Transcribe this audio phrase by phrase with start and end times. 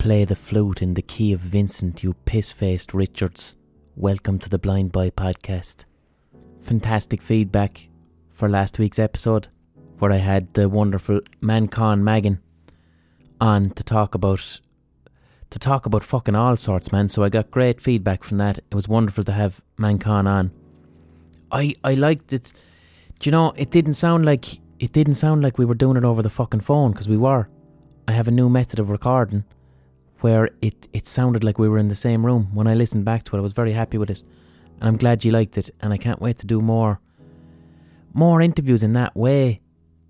[0.00, 3.54] play the flute in the key of Vincent, you piss faced Richards.
[3.94, 5.84] Welcome to the Blind Boy podcast.
[6.62, 7.90] Fantastic feedback
[8.30, 9.48] for last week's episode,
[9.98, 12.40] where I had the wonderful Manchán Magan
[13.42, 14.60] on to talk about
[15.50, 17.10] to talk about fucking all sorts, man.
[17.10, 18.56] So I got great feedback from that.
[18.56, 20.50] It was wonderful to have Manchán on.
[21.52, 22.54] I I liked it.
[23.18, 23.52] Do you know?
[23.54, 26.60] It didn't sound like it didn't sound like we were doing it over the fucking
[26.60, 27.50] phone because we were.
[28.08, 29.44] I have a new method of recording
[30.20, 32.50] where it it sounded like we were in the same room.
[32.54, 34.22] When I listened back to it, I was very happy with it,
[34.78, 35.70] and I'm glad you liked it.
[35.80, 37.00] And I can't wait to do more
[38.12, 39.60] more interviews in that way.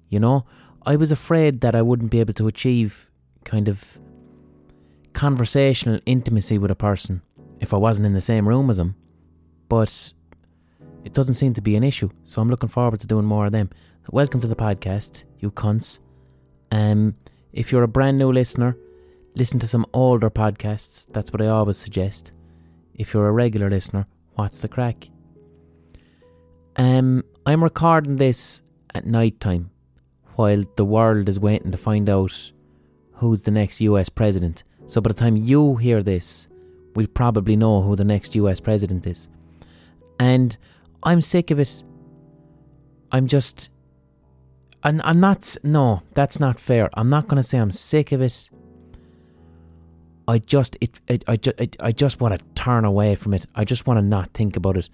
[0.08, 0.46] You know,
[0.84, 3.10] I was afraid that I wouldn't be able to achieve
[3.44, 3.98] kind of
[5.12, 7.22] conversational intimacy with a person
[7.60, 8.96] if I wasn't in the same room as them.
[9.68, 10.12] But
[11.04, 13.52] it doesn't seem to be an issue, so I'm looking forward to doing more of
[13.52, 13.70] them.
[14.02, 16.00] So welcome to the podcast, you cunts.
[16.72, 17.16] Um,
[17.52, 18.76] if you're a brand new listener,
[19.34, 21.06] listen to some older podcasts.
[21.12, 22.32] That's what I always suggest.
[22.94, 25.08] If you're a regular listener, what's the crack?
[26.76, 28.62] Um, I'm recording this
[28.94, 29.70] at night time
[30.36, 32.52] while the world is waiting to find out
[33.14, 34.64] who's the next US president.
[34.86, 36.48] So by the time you hear this,
[36.94, 39.28] we'll probably know who the next US president is.
[40.18, 40.56] And
[41.02, 41.82] I'm sick of it.
[43.12, 43.70] I'm just.
[44.82, 45.56] I'm, I'm not.
[45.62, 46.88] No, that's not fair.
[46.94, 48.50] I'm not going to say I'm sick of it.
[50.28, 53.46] I just it, it I just I just want to turn away from it.
[53.54, 54.88] I just want to not think about it.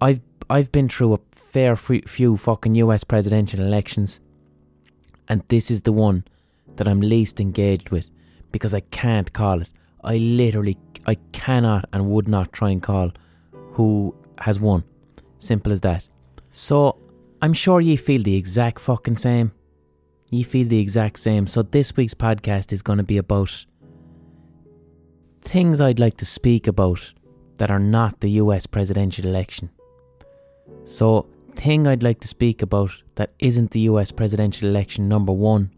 [0.00, 0.20] I've
[0.50, 4.20] I've been through a fair few fucking US presidential elections
[5.28, 6.24] and this is the one
[6.76, 8.10] that I'm least engaged with
[8.52, 9.72] because I can't call it.
[10.02, 10.76] I literally
[11.06, 13.12] I cannot and would not try and call
[13.72, 14.84] who has won.
[15.38, 16.08] Simple as that.
[16.50, 16.98] So
[17.42, 19.52] I'm sure ye feel the exact fucking same.
[20.30, 21.46] Ye feel the exact same.
[21.46, 23.66] So this week's podcast is going to be about
[25.44, 27.12] things I'd like to speak about
[27.58, 29.70] that are not the US presidential election.
[30.84, 35.70] So, thing I'd like to speak about that isn't the US presidential election number one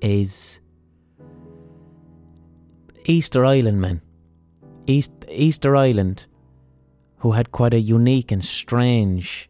[0.00, 0.60] is
[3.04, 4.00] Easter Island men.
[4.86, 6.26] East Easter Island,
[7.18, 9.48] who had quite a unique and strange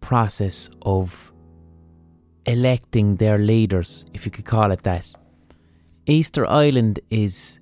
[0.00, 1.32] process of
[2.46, 5.06] electing their leaders, if you could call it that.
[6.06, 7.60] Easter Island is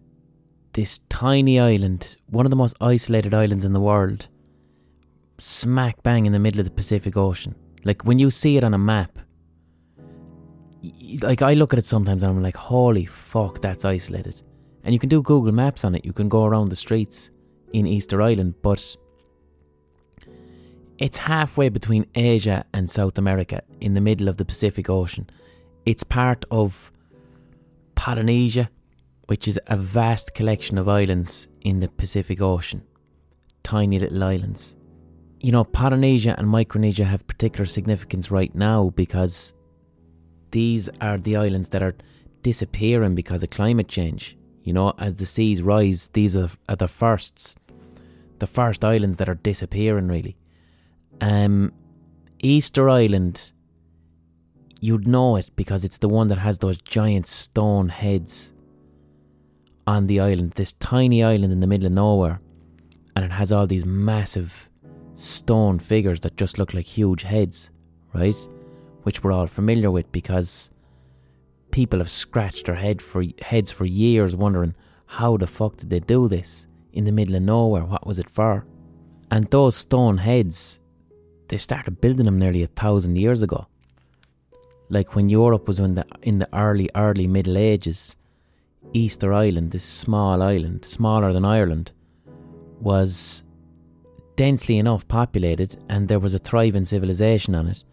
[0.77, 4.29] this tiny island, one of the most isolated islands in the world,
[5.39, 7.55] smack bang in the middle of the Pacific Ocean.
[7.83, 9.19] Like when you see it on a map,
[11.23, 14.43] like I look at it sometimes and I'm like, holy fuck, that's isolated.
[14.85, 17.31] And you can do Google Maps on it, you can go around the streets
[17.73, 18.97] in Easter Island, but
[20.99, 25.31] it's halfway between Asia and South America in the middle of the Pacific Ocean.
[25.87, 26.93] It's part of
[27.95, 28.69] Polynesia,
[29.27, 32.83] which is a vast collection of islands in the Pacific Ocean.
[33.63, 34.77] Tiny little islands.
[35.41, 39.53] You know, Polynesia and Micronesia have particular significance right now because
[40.53, 41.97] these are the islands that are
[42.43, 44.37] disappearing because of climate change.
[44.63, 47.57] You know, as the seas rise, these are, are the firsts,
[48.39, 50.37] the first islands that are disappearing, really.
[51.21, 51.73] Um,
[52.41, 53.53] Easter Island,
[54.81, 58.53] you'd know it because it's the one that has those giant stone heads
[59.87, 62.41] on the island, this tiny island in the middle of nowhere,
[63.15, 64.69] and it has all these massive
[65.15, 67.71] stone figures that just look like huge heads,
[68.13, 68.37] right?
[69.03, 70.71] Which we're all familiar with because
[71.71, 74.75] people have scratched their head for heads for years wondering
[75.07, 77.85] how the fuck did they do this in the middle of nowhere?
[77.85, 78.67] What was it for?
[79.31, 80.81] And those stone heads,
[81.49, 83.67] they started building them nearly a thousand years ago.
[84.89, 88.17] Like when Europe was in the in the early early Middle Ages,
[88.93, 91.93] Easter Island, this small island, smaller than Ireland,
[92.81, 93.43] was
[94.37, 97.85] densely enough populated and there was a thriving civilization on it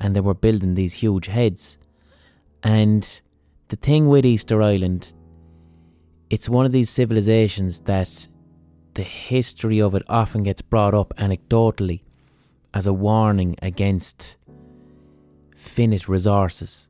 [0.00, 1.78] and they were building these huge heads.
[2.62, 3.20] And
[3.68, 5.12] the thing with Easter Island,
[6.30, 8.28] it's one of these civilizations that
[8.94, 12.02] the history of it often gets brought up anecdotally
[12.72, 14.36] as a warning against
[15.54, 16.88] finite resources,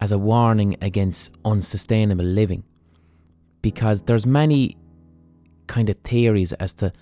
[0.00, 2.64] as a warning against unsustainable living
[3.62, 4.76] because there's many
[5.66, 6.92] kind of theories as to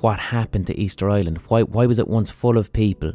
[0.00, 1.38] what happened to Easter Island.
[1.48, 3.12] Why why was it once full of people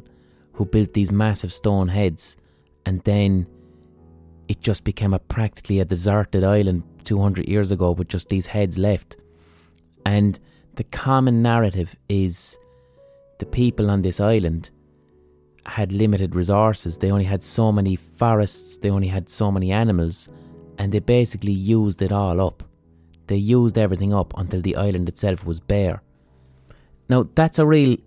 [0.53, 2.37] who built these massive stone heads
[2.85, 3.47] and then
[4.47, 8.77] it just became a practically a deserted island 200 years ago with just these heads
[8.77, 9.17] left.
[10.05, 10.39] And
[10.75, 12.57] the common narrative is
[13.39, 14.69] the people on this island
[15.65, 16.97] had limited resources.
[16.97, 20.27] They only had so many forests, they only had so many animals,
[20.77, 22.63] and they basically used it all up.
[23.27, 26.01] They used everything up until the island itself was bare.
[27.09, 27.97] Now that's a real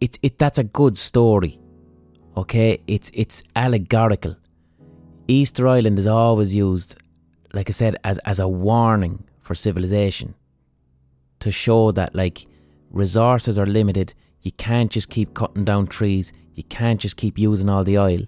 [0.00, 1.60] it, it that's a good story.
[2.36, 2.80] Okay?
[2.86, 4.36] It's it's allegorical.
[5.28, 6.96] Easter Island is always used,
[7.52, 10.34] like I said, as as a warning for civilization.
[11.40, 12.46] To show that like
[12.90, 17.68] resources are limited, you can't just keep cutting down trees, you can't just keep using
[17.68, 18.22] all the oil.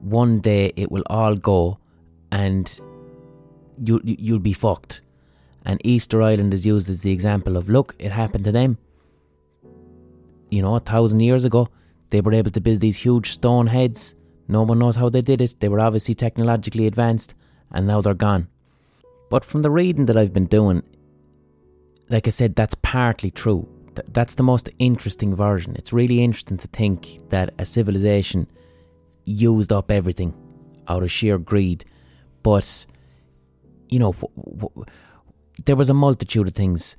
[0.00, 1.78] One day it will all go
[2.30, 2.80] and
[3.82, 5.00] you, you'll be fucked.
[5.64, 8.78] And Easter Island is used as the example of look, it happened to them.
[10.50, 11.68] You know, a thousand years ago,
[12.10, 14.14] they were able to build these huge stone heads.
[14.46, 15.56] No one knows how they did it.
[15.58, 17.34] They were obviously technologically advanced,
[17.72, 18.48] and now they're gone.
[19.28, 20.84] But from the reading that I've been doing,
[22.08, 23.68] like I said, that's partly true.
[24.12, 25.74] That's the most interesting version.
[25.74, 28.46] It's really interesting to think that a civilization
[29.24, 30.34] used up everything
[30.86, 31.84] out of sheer greed.
[32.42, 32.86] But,
[33.88, 34.14] you know,
[35.64, 36.96] there was a multitude of things.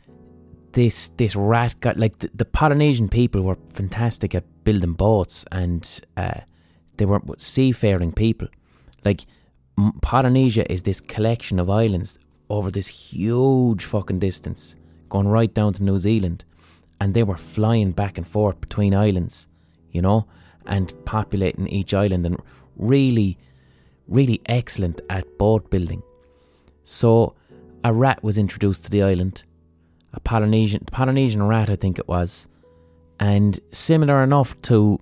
[0.74, 6.02] This this rat got like the, the Polynesian people were fantastic at building boats and
[6.18, 6.42] uh,
[6.98, 8.48] they were seafaring people.
[9.04, 9.26] Like
[10.02, 12.20] Polynesia is this collection of islands
[12.50, 14.76] over this huge fucking distance,
[15.10, 16.44] going right down to New Zealand,
[17.00, 19.48] and they were flying back and forth between islands,
[19.92, 20.28] you know,
[20.66, 22.38] and populating each island and
[22.76, 23.38] really,
[24.08, 26.02] really excellent at boat building.
[26.90, 27.34] So
[27.84, 29.44] a rat was introduced to the island,
[30.14, 32.48] a Polynesian Polynesian rat, I think it was,
[33.20, 34.98] and similar enough to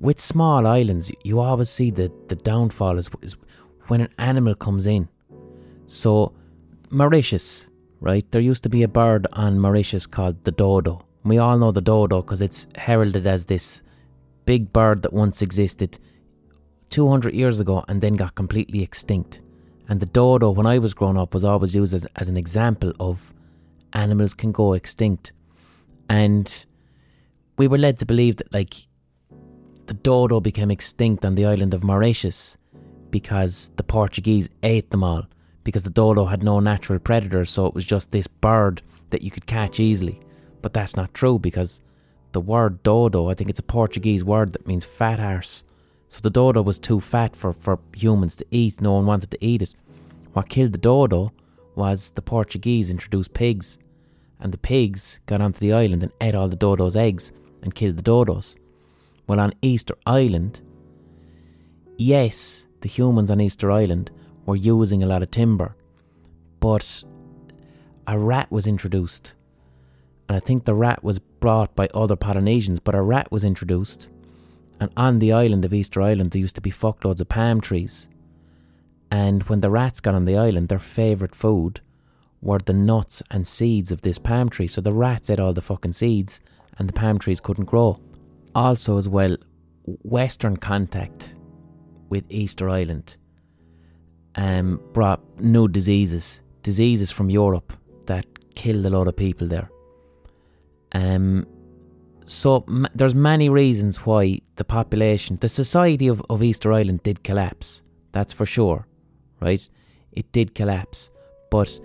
[0.00, 3.36] with small islands, you always see the the downfall is, is
[3.88, 5.10] when an animal comes in.
[5.86, 6.32] So
[6.88, 7.68] Mauritius,
[8.00, 8.24] right?
[8.30, 11.06] There used to be a bird on Mauritius called the dodo.
[11.24, 13.82] We all know the dodo because it's heralded as this
[14.46, 15.98] big bird that once existed
[16.88, 19.42] 200 years ago and then got completely extinct.
[19.88, 22.92] And the dodo, when I was growing up, was always used as, as an example
[22.98, 23.32] of
[23.92, 25.32] animals can go extinct.
[26.08, 26.66] And
[27.56, 28.86] we were led to believe that, like,
[29.86, 32.56] the dodo became extinct on the island of Mauritius
[33.10, 35.26] because the Portuguese ate them all,
[35.62, 39.30] because the dodo had no natural predators, so it was just this bird that you
[39.30, 40.20] could catch easily.
[40.62, 41.80] But that's not true because
[42.32, 45.62] the word dodo, I think it's a Portuguese word that means fat arse.
[46.08, 48.80] So the dodo was too fat for, for humans to eat.
[48.80, 49.74] No one wanted to eat it.
[50.32, 51.32] What killed the dodo
[51.74, 53.78] was the Portuguese introduced pigs,
[54.40, 57.32] and the pigs got onto the island and ate all the dodo's eggs
[57.62, 58.56] and killed the dodos.
[59.26, 60.60] Well, on Easter Island,
[61.96, 64.10] yes, the humans on Easter Island
[64.44, 65.74] were using a lot of timber,
[66.60, 67.02] but
[68.06, 69.34] a rat was introduced.
[70.28, 74.08] And I think the rat was brought by other Polynesians, but a rat was introduced
[74.80, 78.08] and on the island of Easter Island, there used to be fuckloads of palm trees.
[79.10, 81.80] And when the rats got on the island, their favourite food
[82.42, 84.68] were the nuts and seeds of this palm tree.
[84.68, 86.40] So the rats ate all the fucking seeds,
[86.78, 87.98] and the palm trees couldn't grow.
[88.54, 89.36] Also, as well,
[90.02, 91.34] Western contact
[92.08, 93.16] with Easter Island
[94.34, 97.72] um, brought new diseases, diseases from Europe
[98.06, 99.70] that killed a lot of people there.
[100.92, 101.46] Um,
[102.26, 107.82] so there's many reasons why the population, the society of, of Easter Island did collapse.
[108.10, 108.88] That's for sure,
[109.40, 109.66] right?
[110.10, 111.08] It did collapse.
[111.50, 111.78] But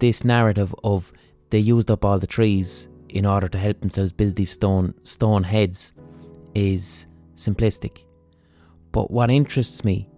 [0.00, 1.12] this narrative of
[1.50, 5.44] they used up all the trees in order to help themselves build these stone stone
[5.44, 5.92] heads
[6.54, 7.06] is
[7.36, 8.04] simplistic.
[8.90, 10.08] But what interests me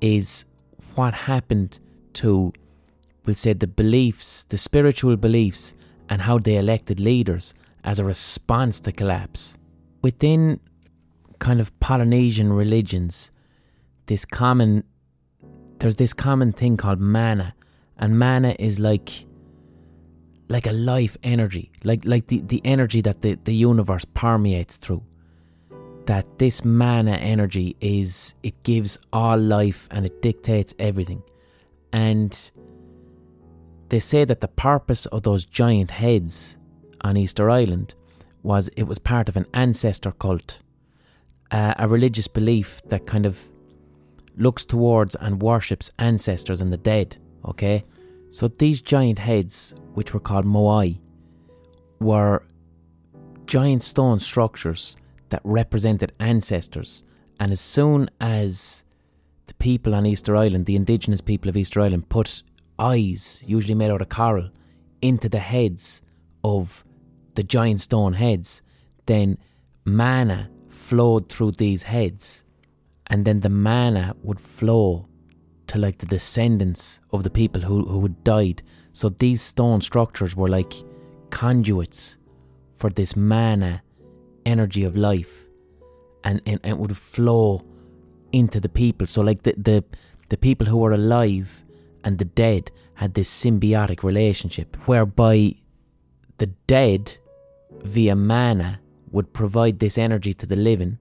[0.00, 0.44] is
[0.96, 1.78] what happened
[2.14, 2.52] to,
[3.24, 5.74] we'll say, the beliefs, the spiritual beliefs,
[6.08, 7.54] and how they elected leaders
[7.86, 9.56] as a response to collapse.
[10.02, 10.60] Within
[11.38, 13.30] kind of Polynesian religions,
[14.06, 14.84] this common
[15.78, 17.54] there's this common thing called mana,
[17.98, 19.26] and mana is like
[20.48, 25.02] like a life energy, like like the, the energy that the, the universe permeates through.
[26.06, 31.22] That this mana energy is it gives all life and it dictates everything.
[31.92, 32.50] And
[33.88, 36.58] they say that the purpose of those giant heads
[37.00, 37.94] on Easter Island
[38.42, 40.58] was it was part of an ancestor cult,
[41.50, 43.48] uh, a religious belief that kind of
[44.36, 47.16] looks towards and worships ancestors and the dead.
[47.44, 47.84] Okay,
[48.30, 50.98] so these giant heads, which were called moai,
[52.00, 52.44] were
[53.46, 54.96] giant stone structures
[55.30, 57.02] that represented ancestors.
[57.38, 58.84] And as soon as
[59.46, 62.42] the people on Easter Island, the indigenous people of Easter Island, put
[62.78, 64.50] eyes, usually made out of coral,
[65.02, 66.02] into the heads
[66.54, 66.84] of
[67.34, 68.62] the giant stone heads,
[69.06, 69.38] then
[69.84, 72.44] mana flowed through these heads,
[73.08, 75.08] and then the mana would flow
[75.66, 78.62] to like the descendants of the people who, who had died.
[78.92, 80.74] So these stone structures were like
[81.30, 82.16] conduits
[82.76, 83.82] for this mana
[84.44, 85.48] energy of life
[86.22, 87.64] and, and, and it would flow
[88.32, 89.06] into the people.
[89.06, 89.84] So like the, the
[90.28, 91.64] the people who were alive
[92.04, 95.54] and the dead had this symbiotic relationship whereby
[96.38, 97.16] the dead
[97.82, 100.98] via mana would provide this energy to the living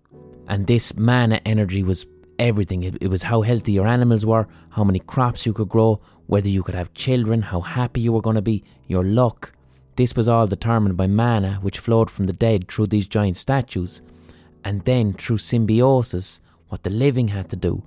[0.47, 2.05] and this mana energy was
[2.39, 2.83] everything.
[2.83, 6.49] It, it was how healthy your animals were, how many crops you could grow, whether
[6.49, 9.53] you could have children, how happy you were going to be, your luck.
[9.95, 14.01] This was all determined by mana, which flowed from the dead through these giant statues.
[14.63, 17.83] And then, through symbiosis, what the living had to do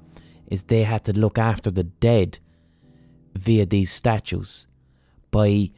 [0.46, 2.38] is they had to look after the dead
[3.34, 4.66] via these statues
[5.30, 5.70] by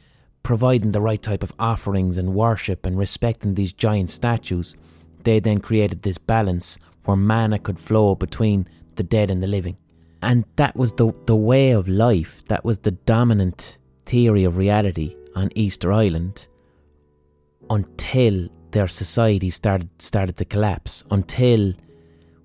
[0.43, 4.75] providing the right type of offerings and worship and respecting these giant statues.
[5.25, 9.77] They then created this balance where mana could flow between the dead and the living.
[10.23, 15.17] And that was the, the way of life, that was the dominant theory of reality
[15.35, 16.47] on Easter Island
[17.71, 21.73] until their society started started to collapse, until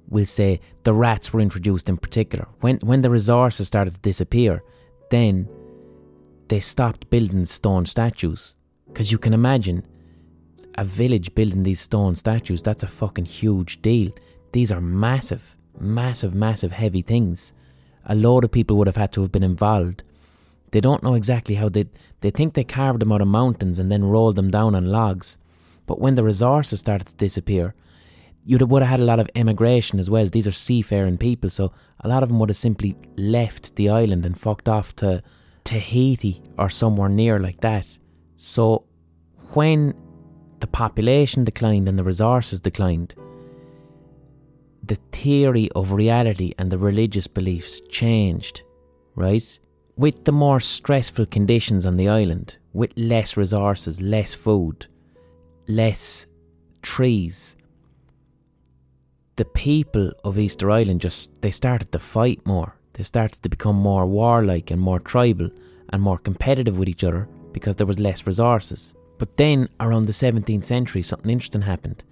[0.08, 2.48] we'll say the rats were introduced in particular.
[2.62, 4.64] When when the resources started to disappear,
[5.10, 5.48] then
[6.48, 8.56] they stopped building stone statues.
[8.88, 9.86] Because you can imagine
[10.78, 14.12] a village building these stone statues, that's a fucking huge deal.
[14.52, 17.54] These are massive, massive, massive heavy things.
[18.06, 20.04] A load of people would have had to have been involved.
[20.72, 21.86] They don't know exactly how they
[22.22, 25.38] they think they carved them out of mountains and then rolled them down on logs.
[25.86, 27.76] But when the resources started to disappear,
[28.44, 30.28] you would have had a lot of emigration as well.
[30.28, 34.26] These are seafaring people, so a lot of them would have simply left the island
[34.26, 35.24] and fucked off to
[35.66, 37.98] Tahiti or somewhere near like that.
[38.38, 38.86] So
[39.54, 39.94] when
[40.62, 43.16] the population declined and the resources declined,
[44.82, 48.62] the theory of reality and the religious beliefs changed,
[49.16, 49.60] right?
[49.98, 54.88] With the more stressful conditions on the island, with less resources, less food,
[55.68, 56.28] less
[56.82, 57.56] trees,
[59.38, 62.78] the people of Easter Island just they started to fight more.
[62.96, 65.50] They started to become more warlike and more tribal
[65.90, 68.94] and more competitive with each other because there was less resources.
[69.18, 72.04] But then around the 17th century something interesting happened.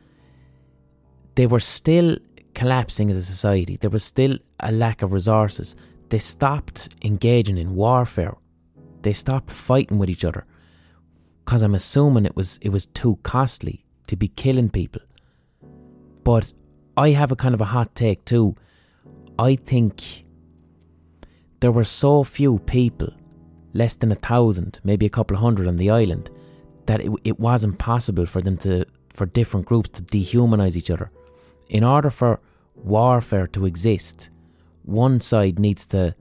[1.35, 2.17] They were still
[2.53, 3.77] collapsing as a society.
[3.77, 5.75] There was still a lack of resources.
[6.09, 8.35] They stopped engaging in warfare.
[9.01, 10.45] They stopped fighting with each other
[11.45, 15.01] because I'm assuming it was it was too costly to be killing people.
[16.23, 16.53] But
[16.95, 18.55] I have a kind of a hot take too.
[19.39, 20.22] I think
[21.63, 23.07] there were so few people,
[23.73, 26.29] less than a thousand, maybe a couple hundred on the island,
[26.87, 31.09] that it, it was impossible for them to for different groups to dehumanize each other
[31.69, 32.41] in order for
[32.75, 34.29] warfare to exist,
[34.81, 36.13] one side needs to,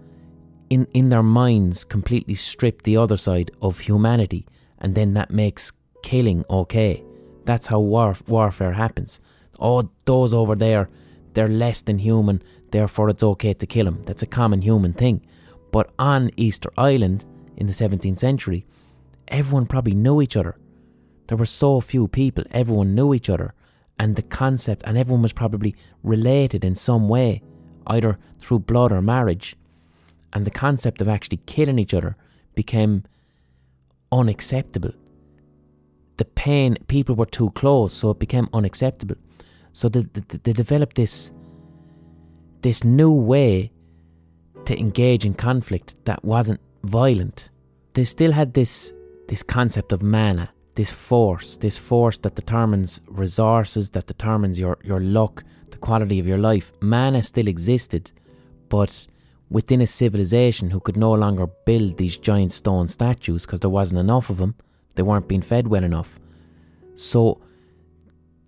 [0.71, 4.47] in, in their minds, completely strip the other side of humanity,
[4.79, 5.73] and then that makes
[6.05, 7.03] killing okay.
[7.47, 9.19] That's how war, warfare happens.
[9.59, 10.89] Oh, those over there,
[11.35, 14.03] they're less than human, therefore it's okay to kill them.
[14.05, 15.25] That's a common human thing.
[15.71, 17.25] But on Easter Island
[17.57, 18.67] in the 17th century,
[19.29, 20.57] everyone probably knew each other.
[21.29, 23.55] There were so few people, everyone knew each other
[24.03, 27.41] and the concept, and everyone was probably related in some way,
[27.87, 29.55] either through blood or marriage,
[30.33, 32.17] and the concept of actually killing each other
[32.57, 33.05] became
[34.11, 34.93] unacceptable.
[36.17, 39.17] The pain, people were too close, so it became unacceptable.
[39.73, 41.33] So they, they, they developed this
[42.61, 43.73] this new way
[44.65, 47.49] to engage in conflict that wasn't violent.
[47.95, 48.93] They still had this
[49.29, 55.01] this concept of mana, this force, this force that determines resources, that determines your, your
[55.01, 56.73] luck, the quality of your life.
[56.81, 58.13] Mana still existed,
[58.69, 59.07] but
[59.51, 64.01] within a civilization who could no longer build these giant stone statues because there wasn't
[64.01, 64.55] enough of them,
[64.95, 66.19] they weren't being fed well enough.
[66.95, 67.41] So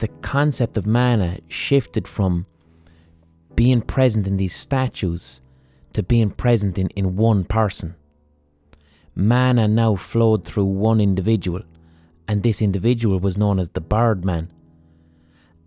[0.04, 2.44] the concept of mana shifted from
[3.54, 5.40] being present in these statues
[5.94, 7.94] to being present in, in one person.
[9.14, 11.62] Mana now flowed through one individual
[12.28, 14.52] and this individual was known as the Birdman.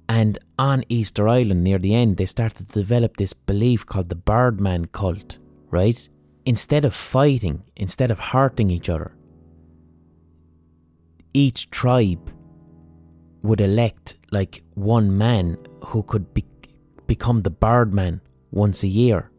[0.08, 4.16] And on Easter Island near the end, they started to develop this belief called the
[4.16, 5.40] Birdman cult,
[5.72, 6.08] right?
[6.46, 9.16] Instead of fighting, instead of hurting each other,
[11.34, 12.32] each tribe
[13.42, 16.46] would elect like one man who could be-
[17.06, 19.32] become the Birdman once a year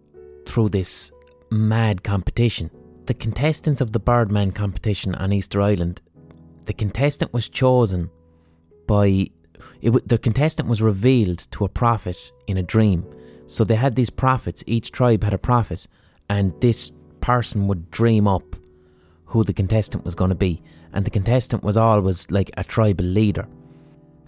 [0.46, 1.12] through this
[1.50, 2.70] mad competition.
[3.06, 6.00] The contestants of the Birdman competition on Easter Island
[6.68, 8.10] the contestant was chosen
[8.86, 9.30] by
[9.80, 13.06] it, the contestant was revealed to a prophet in a dream.
[13.46, 14.62] So they had these prophets.
[14.66, 15.86] Each tribe had a prophet,
[16.28, 16.92] and this
[17.22, 18.54] person would dream up
[19.24, 23.06] who the contestant was going to be, and the contestant was always like a tribal
[23.06, 23.48] leader.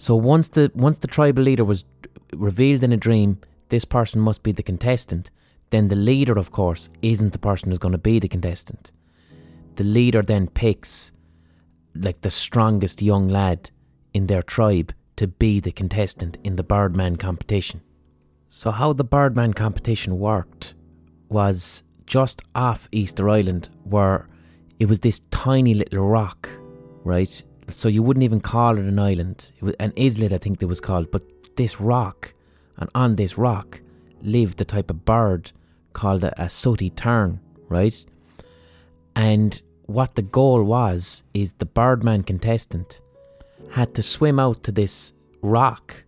[0.01, 1.85] So once the once the tribal leader was
[2.33, 3.39] revealed in a dream,
[3.69, 5.31] this person must be the contestant.
[5.69, 8.93] Then the leader, of course, isn't the person who's going to be the contestant.
[9.77, 11.13] The leader then picks
[11.95, 13.73] like the strongest young lad
[14.15, 17.83] in their tribe to be the contestant in the Birdman competition.
[18.49, 20.73] So how the Birdman competition worked
[21.29, 24.31] was just off Easter Island where
[24.79, 26.49] it was this tiny little rock,
[27.05, 27.43] right?
[27.71, 29.53] So you wouldn't even call it an island.
[29.57, 31.11] It was an islet, I think it was called.
[31.11, 31.23] But
[31.57, 32.33] this rock,
[32.77, 33.81] and on this rock,
[34.23, 35.53] lived the type of bird
[35.93, 38.05] called a, a sooty tern, right?
[39.17, 43.01] And what the goal was is the Birdman contestant
[43.73, 45.13] had to swim out to this
[45.43, 46.05] rock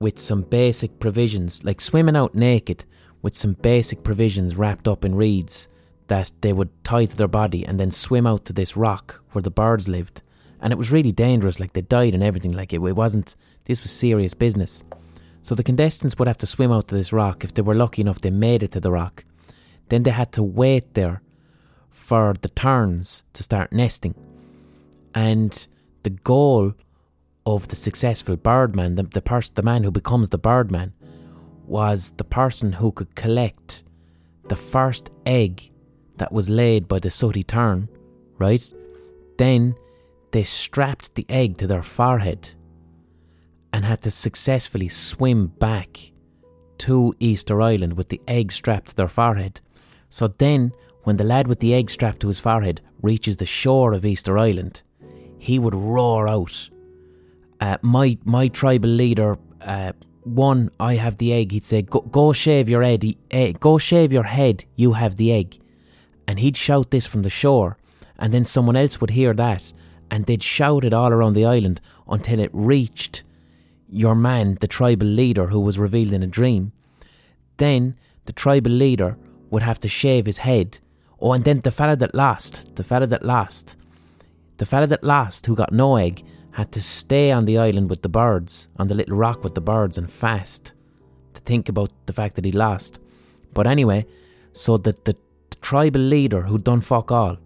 [0.00, 2.84] with some basic provisions, like swimming out naked
[3.22, 5.68] with some basic provisions wrapped up in reeds
[6.08, 9.42] that they would tie to their body and then swim out to this rock where
[9.42, 10.22] the birds lived.
[10.60, 12.52] And it was really dangerous, like they died and everything.
[12.52, 14.82] Like it, it wasn't, this was serious business.
[15.42, 17.44] So the contestants would have to swim out to this rock.
[17.44, 19.24] If they were lucky enough, they made it to the rock.
[19.90, 21.20] Then they had to wait there
[21.90, 24.14] for the terns to start nesting.
[25.14, 25.66] And
[26.02, 26.74] the goal
[27.46, 30.94] of the successful birdman, the, the, pers- the man who becomes the birdman,
[31.66, 33.82] was the person who could collect
[34.48, 35.70] the first egg
[36.16, 37.88] that was laid by the sooty tern,
[38.38, 38.72] right?
[39.38, 39.74] Then
[40.34, 42.50] they strapped the egg to their forehead
[43.72, 46.10] and had to successfully swim back
[46.78, 49.60] to Easter Island with the egg strapped to their forehead.
[50.10, 50.72] So then,
[51.04, 54.36] when the lad with the egg strapped to his forehead reaches the shore of Easter
[54.36, 54.82] Island,
[55.38, 56.68] he would roar out,
[57.60, 59.92] uh, "My my tribal leader, uh,
[60.24, 64.24] one, I have the egg." He'd say, "Go, go shave your head, go shave your
[64.24, 64.64] head.
[64.74, 65.60] You have the egg."
[66.26, 67.76] and he'd shout this from the shore,
[68.18, 69.72] and then someone else would hear that,
[70.10, 73.22] and they'd shout it all around the island until it reached
[73.88, 76.72] your man, the tribal leader who was revealed in a dream.
[77.58, 79.16] Then the tribal leader
[79.50, 80.78] would have to shave his head.
[81.20, 83.76] Oh, and then the fella that lost, the fella that lost,
[84.58, 88.02] the fella that lost, who got no egg, had to stay on the island with
[88.02, 90.72] the birds, on the little rock with the birds, and fast
[91.34, 92.98] to think about the fact that he lost.
[93.52, 94.06] But anyway,
[94.52, 95.16] so that the
[95.60, 97.38] tribal leader who'd done fuck all,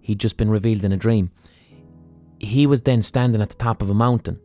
[0.00, 1.30] he'd just been revealed in a dream.
[2.38, 4.40] He was then standing at the top of a mountain,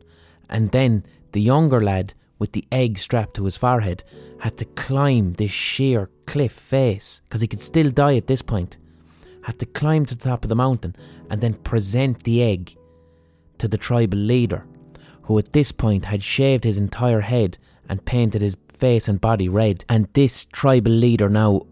[0.48, 4.02] and then the younger lad with the egg strapped to his forehead
[4.40, 8.76] had to climb this sheer cliff face because he could still die at this point.
[9.42, 10.96] Had to climb to the top of the mountain
[11.30, 12.76] and then present the egg
[13.58, 14.66] to the tribal leader,
[15.22, 19.48] who at this point had shaved his entire head and painted his face and body
[19.48, 19.84] red.
[19.88, 21.66] And this tribal leader now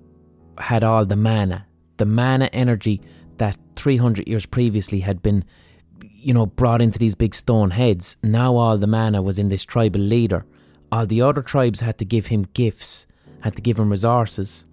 [0.58, 3.00] had all the mana, the mana energy
[3.38, 5.44] that 300 years previously had been,
[6.20, 8.16] you know, brought into these big stone heads.
[8.22, 10.44] Now all the mana was in this tribal leader.
[10.92, 13.06] All the other tribes had to give him gifts,
[13.40, 14.64] had to give him resources.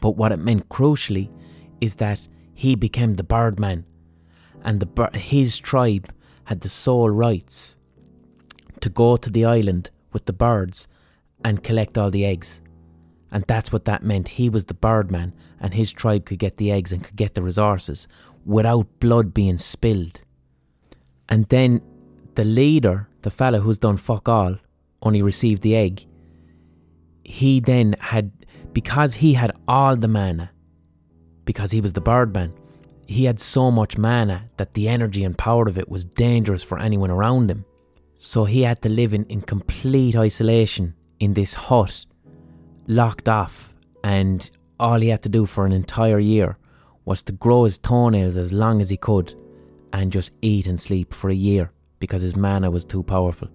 [0.00, 1.30] But what it meant crucially
[1.80, 3.84] is that he became the Birdman,
[4.62, 6.12] and the his tribe
[6.44, 7.76] had the sole rights
[8.80, 10.86] to go to the island with the birds
[11.44, 12.60] and collect all the eggs.
[13.30, 14.28] And that's what that meant.
[14.28, 17.42] He was the Birdman, and his tribe could get the eggs and could get the
[17.42, 18.06] resources
[18.44, 20.20] without blood being spilled.
[21.32, 21.80] And then
[22.34, 24.58] the leader, the fella who's done fuck all,
[25.00, 26.06] only received the egg.
[27.24, 28.30] He then had,
[28.74, 30.50] because he had all the mana,
[31.46, 32.52] because he was the Birdman,
[33.06, 36.78] he had so much mana that the energy and power of it was dangerous for
[36.78, 37.64] anyone around him.
[38.14, 42.04] So he had to live in, in complete isolation in this hut
[42.86, 46.58] locked off, and all he had to do for an entire year
[47.06, 49.34] was to grow his toenails as long as he could
[49.92, 53.48] and just eat and sleep for a year because his mana was too powerful.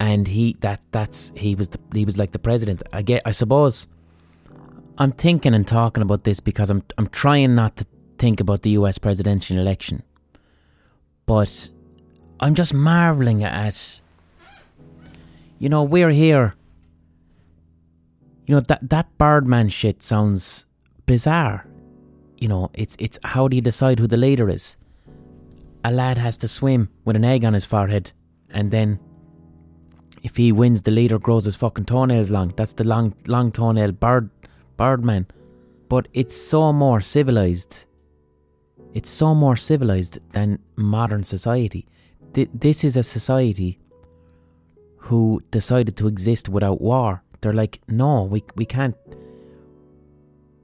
[0.00, 2.82] And he that that's he was the, he was like the president.
[2.92, 3.86] I get I suppose
[4.98, 7.86] I'm thinking and talking about this because I'm I'm trying not to
[8.18, 10.02] think about the US presidential election.
[11.26, 11.68] But
[12.40, 14.00] I'm just marveling at
[15.58, 16.54] you know, we're here
[18.46, 20.66] you know that that Birdman shit sounds
[21.06, 21.66] bizarre.
[22.38, 24.76] You know, it's it's how do you decide who the leader is?
[25.84, 28.12] A lad has to swim with an egg on his forehead,
[28.50, 29.00] and then
[30.22, 32.52] if he wins, the leader grows his fucking toenails long.
[32.56, 34.30] That's the long long toenail bird
[34.76, 35.26] Birdman.
[35.88, 37.84] But it's so more civilized.
[38.94, 41.86] It's so more civilized than modern society.
[42.34, 43.78] Th- this is a society
[44.96, 48.96] who decided to exist without war they're like, no, we we can't.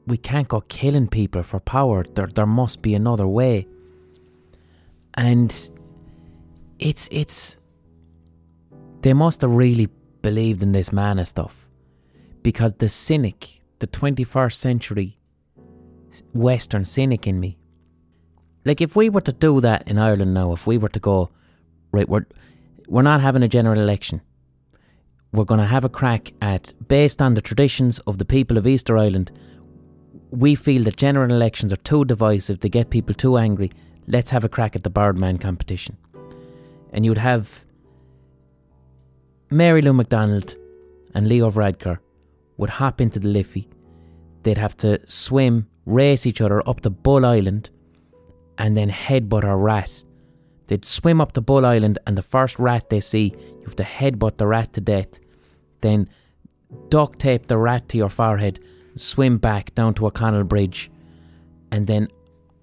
[0.07, 2.05] we can't go killing people for power.
[2.15, 3.67] There there must be another way.
[5.19, 5.71] And
[6.79, 7.59] it's it's
[9.03, 9.89] they must have really
[10.23, 11.69] believed in this mana stuff.
[12.43, 15.19] Because the cynic, the 21st century
[16.33, 17.59] Western cynic in me.
[18.65, 21.31] Like if we were to do that in Ireland now, if we were to go,
[21.93, 22.27] right, we're
[22.87, 24.23] we're not having a general election.
[25.33, 28.67] We're going to have a crack at, based on the traditions of the people of
[28.67, 29.31] Easter Island,
[30.31, 33.71] we feel that general elections are too divisive, they get people too angry.
[34.09, 35.97] Let's have a crack at the Birdman competition.
[36.93, 37.65] And you'd have
[39.51, 40.57] Mary Lou McDonald
[41.15, 41.99] and Leo Varadkar
[42.57, 43.69] would hop into the Liffey.
[44.43, 47.71] They'd have to swim, race each other up to Bull Island,
[48.57, 50.03] and then headbutt a rat
[50.69, 53.83] They'd swim up to Bull Island, and the first rat they see, you have to
[53.83, 55.19] headbutt the rat to death.
[55.81, 56.09] Then
[56.91, 58.61] duct tape the rat to your forehead,
[58.95, 60.91] swim back down to O'Connell Bridge,
[61.73, 62.09] and then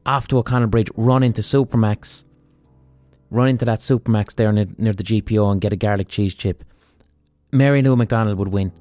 [0.06, 2.26] after O'Connell Bridge, run into Supermacs,
[3.32, 6.63] Run into that Supermacs there near, near the GPO and get a garlic cheese chip.
[7.52, 8.72] Mary Lou McDonald would win.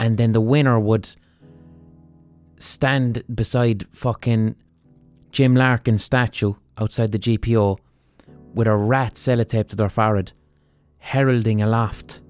[0.00, 1.14] And then the winner would
[2.58, 4.56] stand beside fucking
[5.30, 7.78] Jim Larkin's statue outside the GPO
[8.54, 10.32] with a rat sellotaped to their forehead,
[10.98, 12.22] heralding aloft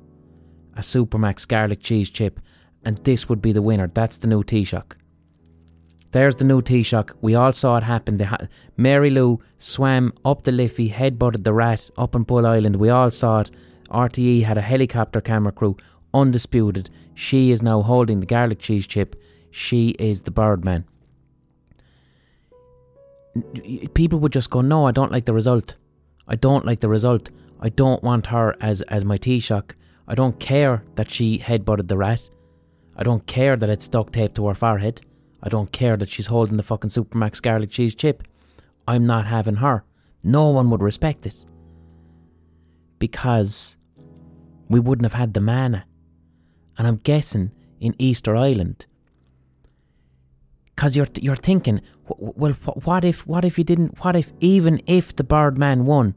[0.76, 2.40] a Supermacs garlic cheese chip,
[2.84, 3.88] and this would be the winner.
[3.88, 4.92] That's the new Taoiseach.
[6.14, 7.10] There's the new Taoiseach.
[7.22, 8.20] We all saw it happen.
[8.20, 8.46] Ha-
[8.76, 12.76] Mary Lou swam up the Liffey, headbutted the rat up on Bull Island.
[12.76, 13.50] We all saw it.
[13.90, 15.76] RTE had a helicopter camera crew,
[16.14, 16.88] undisputed.
[17.14, 19.20] She is now holding the garlic cheese chip.
[19.50, 20.84] She is the Birdman.
[23.94, 25.74] People would just go, No, I don't like the result.
[26.28, 27.30] I don't like the result.
[27.60, 29.72] I don't want her as, as my Taoiseach.
[30.06, 32.28] I don't care that she headbutted the rat.
[32.96, 35.00] I don't care that it's duct taped to her forehead.
[35.44, 38.26] I don't care that she's holding the fucking Supermacs garlic cheese chip.
[38.88, 39.84] I'm not having her.
[40.22, 41.44] No one would respect it.
[42.98, 43.76] Because
[44.70, 45.84] we wouldn't have had the mana.
[46.78, 48.86] And I'm guessing in Easter Island.
[50.74, 55.14] Because you're, you're thinking, well, what if, what if he didn't, what if, even if
[55.14, 56.14] the Birdman won,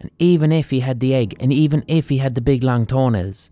[0.00, 2.86] and even if he had the egg, and even if he had the big long
[2.86, 3.50] toenails,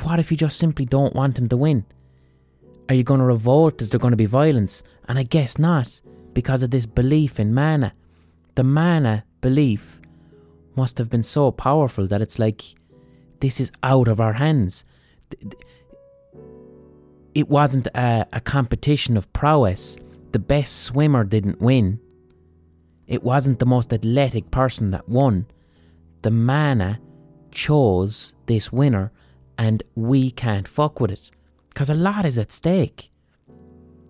[0.00, 1.84] what if you just simply don't want him to win?
[2.88, 3.80] Are you going to revolt?
[3.80, 4.82] Is there going to be violence?
[5.08, 6.00] And I guess not,
[6.32, 7.94] because of this belief in mana.
[8.54, 10.00] The mana belief
[10.76, 12.62] must have been so powerful that it's like,
[13.40, 14.84] this is out of our hands.
[17.34, 19.96] It wasn't a, a competition of prowess.
[20.32, 21.98] The best swimmer didn't win.
[23.06, 25.46] It wasn't the most athletic person that won.
[26.22, 27.00] The mana
[27.50, 29.12] chose this winner,
[29.58, 31.30] and we can't fuck with it.
[31.72, 33.10] Because a lot is at stake.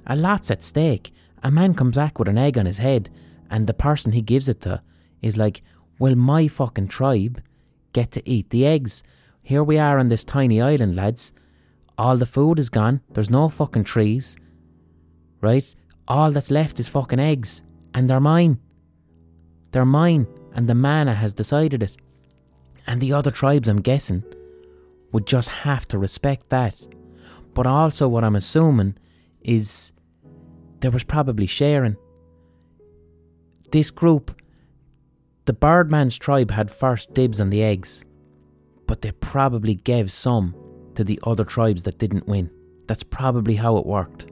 [0.07, 1.13] A lot's at stake.
[1.45, 3.09] A man comes back with an egg on his head,
[3.51, 4.83] and the person he gives it to
[5.21, 5.63] is like,
[5.99, 7.41] Well, my fucking tribe
[7.93, 9.05] get to eat the eggs.
[9.43, 11.33] Here we are on this tiny island, lads.
[11.99, 13.01] All the food is gone.
[13.13, 14.37] There's no fucking trees.
[15.41, 15.75] Right?
[16.09, 17.63] All that's left is fucking eggs.
[17.95, 18.59] And they're mine.
[19.71, 21.97] They're mine, and the mana has decided it.
[22.87, 24.25] And the other tribes, I'm guessing,
[25.13, 26.87] would just have to respect that.
[27.55, 28.97] But also, what I'm assuming
[29.43, 29.93] is
[30.81, 31.97] there was probably sharing.
[33.71, 34.41] This group,
[35.47, 38.05] the Birdman's tribe had first dibs on the eggs,
[38.87, 40.55] but they probably gave some
[40.95, 42.51] to the other tribes that didn't win.
[42.87, 44.27] That's probably how it worked.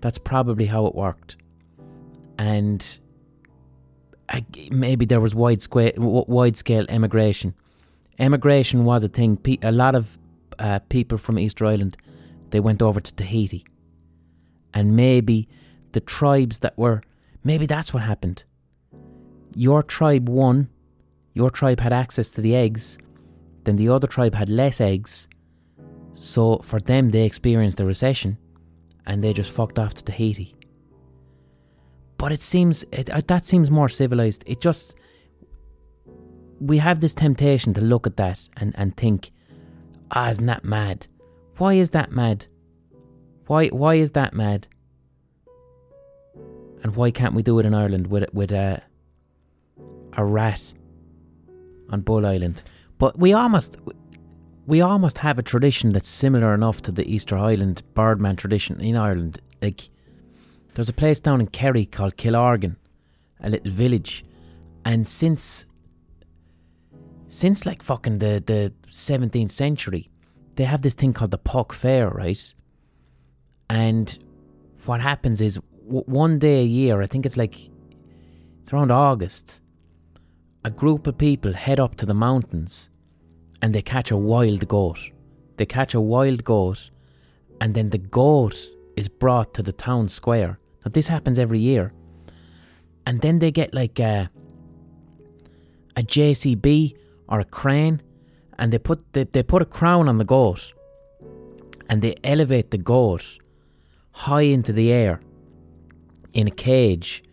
[0.00, 1.36] That's probably how it worked.
[2.38, 2.84] And
[4.70, 7.54] maybe there was wide scale, wide scale emigration.
[8.18, 9.38] Emigration was a thing.
[9.62, 10.18] A lot of
[10.58, 11.96] uh, people from Easter Island
[12.50, 13.64] they went over to Tahiti,
[14.74, 15.48] and maybe
[15.92, 17.02] the tribes that were
[17.44, 18.44] maybe that's what happened.
[19.54, 20.68] Your tribe won.
[21.34, 22.98] Your tribe had access to the eggs.
[23.64, 25.28] Then the other tribe had less eggs.
[26.14, 28.36] So for them, they experienced a recession,
[29.06, 30.54] and they just fucked off to Tahiti
[32.22, 34.44] but it seems it, uh, that seems more civilized.
[34.46, 34.94] It just
[36.60, 39.32] we have this temptation to look at that and, and think,
[40.12, 41.06] ah, isn't that mad?
[41.58, 42.46] Why is that mad?
[43.46, 44.68] Why why is that mad?
[46.82, 48.82] And why can't we do it in Ireland with with a
[50.14, 50.72] a rat
[51.90, 52.62] on Bull Island?
[52.98, 53.76] But we almost
[54.66, 58.96] we almost have a tradition that's similar enough to the Easter Island Birdman tradition in
[58.96, 59.40] Ireland.
[59.60, 59.88] Like
[60.74, 62.76] there's a place down in Kerry called Killorglin,
[63.40, 64.24] a little village,
[64.84, 65.66] and since
[67.32, 70.10] since like fucking the the 17th century,
[70.56, 72.54] they have this thing called the Puck Fair, right?
[73.70, 74.18] And
[74.84, 77.56] what happens is w- one day a year, I think it's like
[78.60, 79.62] it's around August,
[80.62, 82.90] a group of people head up to the mountains
[83.62, 85.00] and they catch a wild goat.
[85.56, 86.90] They catch a wild goat,
[87.62, 88.56] and then the goat
[88.96, 90.58] is brought to the town square.
[90.84, 91.94] Now, this happens every year.
[93.06, 94.26] And then they get like uh,
[95.96, 96.96] a, a JCB
[97.32, 98.02] or a crane,
[98.58, 100.74] and they put they, they put a crown on the goat,
[101.88, 103.38] and they elevate the goat
[104.12, 105.20] high into the air
[106.34, 107.24] in a cage,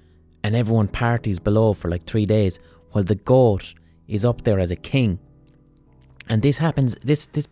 [0.41, 2.59] and everyone parties below for like three days
[2.91, 3.73] while the goat
[4.07, 5.19] is up there as a king.
[6.29, 6.95] And this happens.
[7.03, 7.47] This this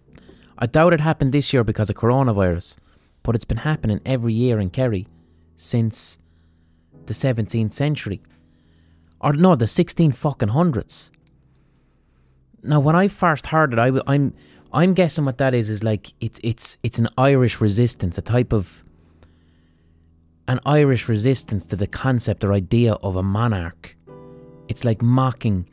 [0.57, 2.77] I doubt it happened this year because of coronavirus,
[3.23, 5.05] but it's been happening every year in Kerry
[5.57, 6.17] since
[7.07, 8.21] the 17th century.
[9.19, 11.11] Or no, the 16 fucking hundreds.
[12.63, 14.33] Now, when I first heard it, I, I'm
[14.73, 18.53] I'm guessing what that is is like it's it's it's an Irish resistance, a type
[18.53, 18.83] of
[20.47, 23.95] an Irish resistance to the concept or idea of a monarch.
[24.67, 25.67] It's like mocking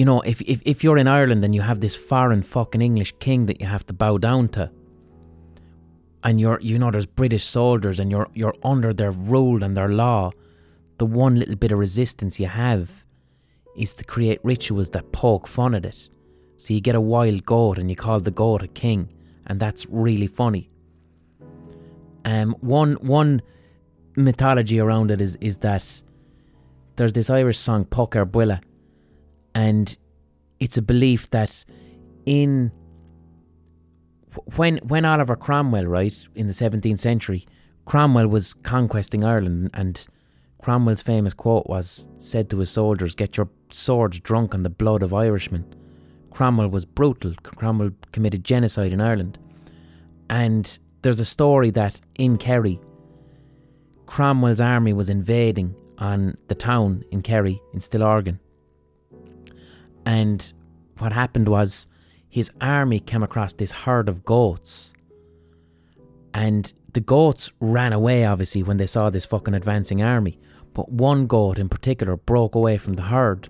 [0.00, 3.12] you know, if, if, if you're in Ireland and you have this foreign fucking English
[3.18, 4.70] king that you have to bow down to,
[6.24, 9.90] and you're, you know, there's British soldiers and you're, you're under their rule and their
[9.90, 10.30] law,
[10.96, 13.04] the one little bit of resistance you have
[13.76, 16.08] is to create rituals that poke fun at it.
[16.56, 19.08] So you get a wild goat and you call the goat a king,
[19.46, 20.70] and that's really funny.
[22.24, 23.42] Um, one one
[24.16, 26.02] mythology around it is is that
[26.96, 28.60] there's this Irish song Poc ar Buile,
[29.54, 29.96] and
[30.58, 31.64] it's a belief that
[32.26, 32.70] in
[34.56, 37.46] when when Oliver Cromwell, right, in the 17th century,
[37.86, 40.06] Cromwell was conquesting Ireland, and
[40.60, 45.02] Cromwell's famous quote was said to his soldiers, "Get your swords drunk on the blood
[45.02, 45.64] of Irishmen."
[46.30, 47.34] Cromwell was brutal.
[47.42, 49.38] Cromwell committed genocide in Ireland,
[50.28, 52.78] and there's a story that in Kerry,
[54.06, 58.38] Cromwell's army was invading on the town in Kerry in Stillorgan,
[60.04, 60.52] and
[60.98, 61.86] what happened was
[62.28, 64.92] his army came across this herd of goats.
[66.32, 70.38] And the goats ran away, obviously, when they saw this fucking advancing army.
[70.74, 73.48] But one goat in particular broke away from the herd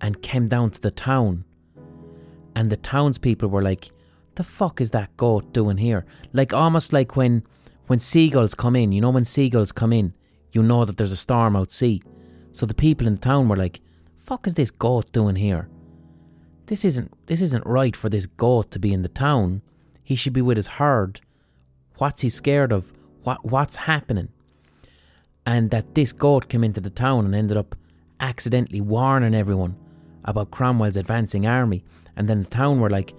[0.00, 1.44] and came down to the town.
[2.54, 3.90] And the townspeople were like,
[4.34, 6.04] the fuck is that goat doing here?
[6.32, 7.42] Like almost like when
[7.86, 10.14] when seagulls come in, you know when seagulls come in,
[10.52, 12.02] you know that there's a storm out sea.
[12.52, 13.80] So the people in the town were like,
[14.18, 15.68] fuck is this goat doing here?
[16.66, 19.62] This isn't this isn't right for this goat to be in the town.
[20.04, 21.20] He should be with his herd.
[21.98, 22.92] What's he scared of?
[23.22, 24.28] What what's happening?
[25.46, 27.74] And that this goat came into the town and ended up
[28.20, 29.76] accidentally warning everyone
[30.24, 31.82] about Cromwell's advancing army.
[32.16, 33.14] And then the town were like,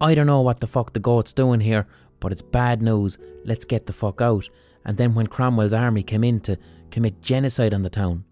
[0.00, 1.86] I don't know what the fuck the goat's doing here,
[2.18, 3.18] but it's bad news.
[3.44, 4.48] Let's get the fuck out.
[4.84, 6.58] And then when Cromwell's army came in to
[6.90, 8.24] commit genocide on the town,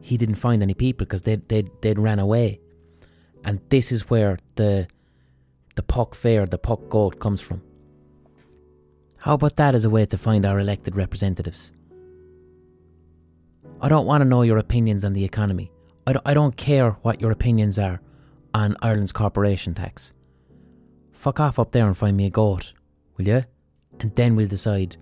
[0.00, 2.60] he didn't find any people because they'd, they'd, they'd ran away.
[3.44, 4.88] And this is where the,
[5.76, 7.62] the puck fair, the puck goat comes from.
[9.18, 11.72] How about that as a way to find our elected representatives?
[13.82, 15.70] I don't want to know your opinions on the economy.
[16.06, 18.00] I don't, I don't care what your opinions are
[18.54, 20.14] on Ireland's corporation tax.
[21.12, 22.72] Fuck off up there and find me a goat,
[23.16, 23.44] will you?
[24.00, 24.96] And then we'll decide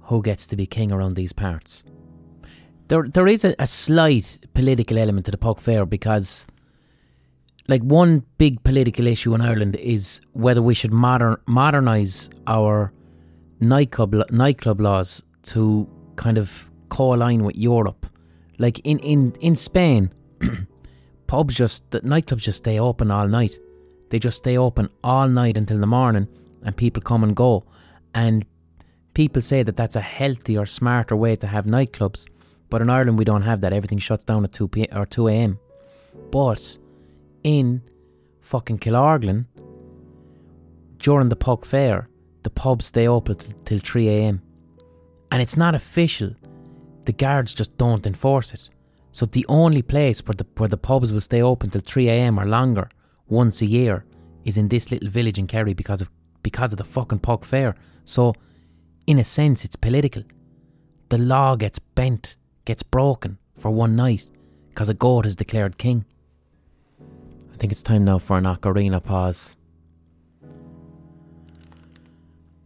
[0.00, 1.84] who gets to be king around these parts
[2.92, 6.46] there there is a, a slight political element to the puck fair because
[7.66, 12.92] like one big political issue in Ireland is whether we should modern modernize our
[13.60, 18.01] nightclub nightclub laws to kind of co-align with Europe.
[18.64, 20.10] Like in in in Spain,
[21.26, 23.58] pubs just the nightclubs just stay open all night.
[24.10, 26.26] They just stay open all night until the morning,
[26.64, 27.64] and people come and go.
[28.14, 28.44] And
[29.14, 32.28] people say that that's a healthier, smarter way to have nightclubs
[32.72, 33.74] but in Ireland, we don't have that.
[33.74, 35.58] Everything shuts down at 2 p or 2 a.m.
[36.30, 36.78] But
[37.44, 37.82] in
[38.40, 39.44] fucking Killorglin,
[40.96, 42.08] during the Puck Fair,
[42.44, 44.40] the pubs stay open till 3 a.m.
[45.30, 46.34] And it's not official.
[47.04, 48.68] The guards just don't enforce it.
[49.10, 52.38] So the only place where the where the pubs will stay open till 3 a.m.
[52.38, 52.88] or longer
[53.28, 54.04] once a year
[54.44, 56.10] is in this little village in Kerry because of
[56.42, 57.74] because of the fucking Puck Fair.
[58.04, 58.34] So
[59.06, 60.22] in a sense it's political.
[61.10, 64.26] The law gets bent gets broken for one night
[64.68, 66.04] because a goat is declared king.
[67.52, 69.56] I think it's time now for an ocarina pause.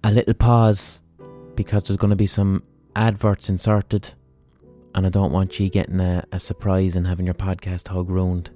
[0.05, 1.01] A little pause
[1.57, 2.62] because there's going to be some
[2.94, 4.14] adverts inserted,
[4.97, 8.51] and I don't want you getting a, a surprise and having your podcast hog ruined.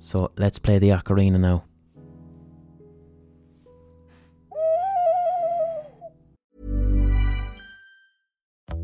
[0.00, 1.64] So let's play the ocarina now.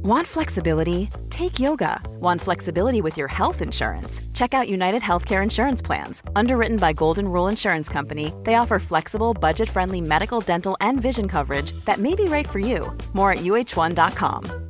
[0.03, 1.11] Want flexibility?
[1.29, 2.01] Take yoga.
[2.20, 4.20] Want flexibility with your health insurance?
[4.33, 6.23] Check out United Healthcare Insurance Plans.
[6.35, 11.29] Underwritten by Golden Rule Insurance Company, they offer flexible, budget friendly medical, dental, and vision
[11.29, 12.96] coverage that may be right for you.
[13.12, 14.69] More at uhone.com.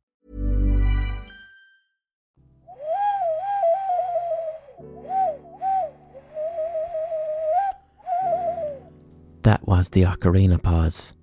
[9.43, 11.13] That was the ocarina pause.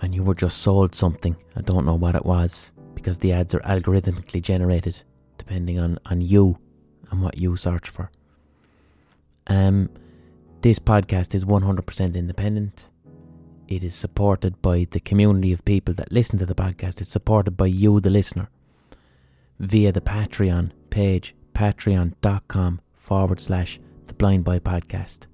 [0.00, 1.36] And you were just sold something.
[1.56, 5.02] I don't know what it was because the ads are algorithmically generated
[5.36, 6.58] depending on, on you
[7.10, 8.10] and what you search for.
[9.46, 9.90] Um,
[10.60, 12.84] this podcast is 100% independent.
[13.66, 17.00] It is supported by the community of people that listen to the podcast.
[17.00, 18.48] It's supported by you, the listener,
[19.58, 25.26] via the Patreon page, patreon.com forward slash the Blind Boy Podcast.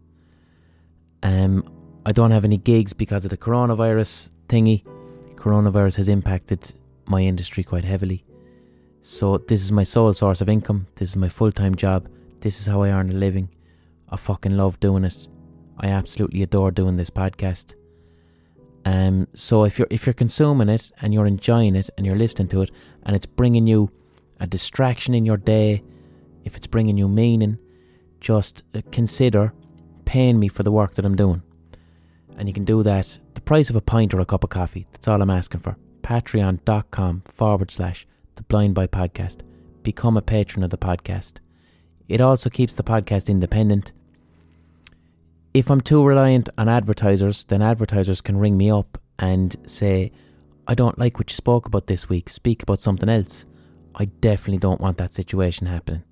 [1.22, 1.64] Um,
[2.04, 4.84] I don't have any gigs because of the coronavirus thingy.
[5.34, 6.72] Coronavirus has impacted
[7.06, 8.24] my industry quite heavily.
[9.02, 10.86] So this is my sole source of income.
[10.96, 12.08] This is my full time job.
[12.40, 13.48] This is how I earn a living.
[14.08, 15.28] I fucking love doing it.
[15.78, 17.74] I absolutely adore doing this podcast.
[18.84, 22.48] Um, so if you're if you're consuming it and you're enjoying it and you're listening
[22.48, 22.70] to it
[23.02, 23.90] and it's bringing you
[24.38, 25.82] a distraction in your day,
[26.44, 27.58] if it's bringing you meaning,
[28.20, 29.52] just uh, consider
[30.06, 31.42] paying me for the work that I'm doing.
[32.38, 34.86] And you can do that the price of a pint or a cup of coffee.
[34.92, 35.76] That's all I'm asking for.
[36.02, 39.40] Patreon.com forward slash the Blind Boy Podcast.
[39.82, 41.34] Become a patron of the podcast.
[42.08, 43.92] It also keeps the podcast independent.
[45.52, 50.12] If I'm too reliant on advertisers, then advertisers can ring me up and say,
[50.68, 53.46] I don't like what you spoke about this week, speak about something else.
[53.94, 56.02] I definitely don't want that situation happening.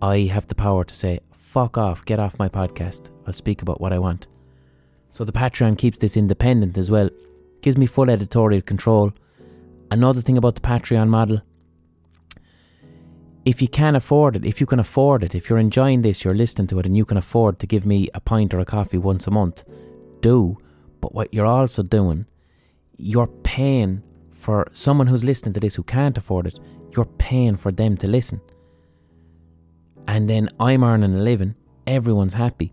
[0.00, 3.10] I have the power to say, fuck off, get off my podcast.
[3.26, 4.26] I'll speak about what I want.
[5.08, 7.08] So the Patreon keeps this independent as well,
[7.62, 9.12] gives me full editorial control.
[9.90, 11.40] Another thing about the Patreon model
[13.46, 16.34] if you can afford it, if you can afford it, if you're enjoying this, you're
[16.34, 18.98] listening to it, and you can afford to give me a pint or a coffee
[18.98, 19.64] once a month,
[20.20, 20.58] do.
[21.00, 22.26] But what you're also doing,
[22.98, 24.02] you're paying
[24.34, 26.58] for someone who's listening to this who can't afford it,
[26.94, 28.42] you're paying for them to listen.
[30.08, 31.54] And then I'm earning a living,
[31.86, 32.72] everyone's happy.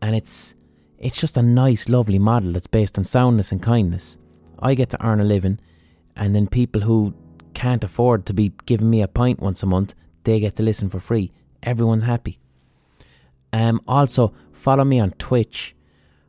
[0.00, 0.54] And it's
[0.98, 4.16] it's just a nice, lovely model that's based on soundness and kindness.
[4.58, 5.58] I get to earn a living,
[6.14, 7.14] and then people who
[7.54, 9.94] can't afford to be giving me a pint once a month,
[10.24, 11.32] they get to listen for free.
[11.62, 12.38] Everyone's happy.
[13.52, 15.74] Um, also, follow me on Twitch.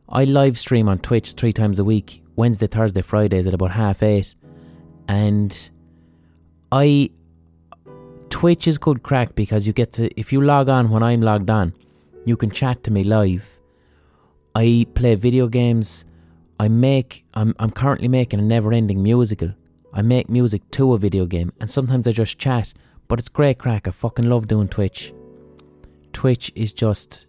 [0.07, 4.01] I live stream on Twitch three times a week Wednesday, Thursday, Fridays at about half
[4.01, 4.35] eight.
[5.07, 5.69] And
[6.71, 7.11] I.
[8.35, 10.13] Twitch is good crack because you get to.
[10.19, 11.73] If you log on when I'm logged on,
[12.25, 13.47] you can chat to me live
[14.53, 16.03] I play video games.
[16.59, 19.53] I make I'm I'm currently making a never-ending musical.
[19.93, 22.73] I make music to a video game and sometimes I just chat,
[23.07, 23.87] but it's great crack.
[23.87, 25.13] I fucking love doing Twitch.
[26.11, 27.27] Twitch is just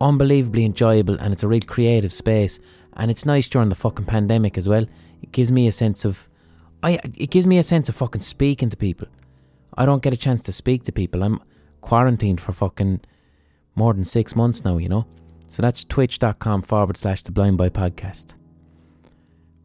[0.00, 2.58] unbelievably enjoyable and it's a real creative space
[2.94, 4.84] and it's nice during the fucking pandemic as well.
[5.22, 6.28] It gives me a sense of
[6.82, 9.06] I it gives me a sense of fucking speaking to people.
[9.76, 11.22] I don't get a chance to speak to people.
[11.22, 11.40] I'm
[11.80, 13.00] quarantined for fucking
[13.74, 15.06] more than 6 months now, you know.
[15.48, 18.34] So that's twitch.com forward slash the blind boy podcast.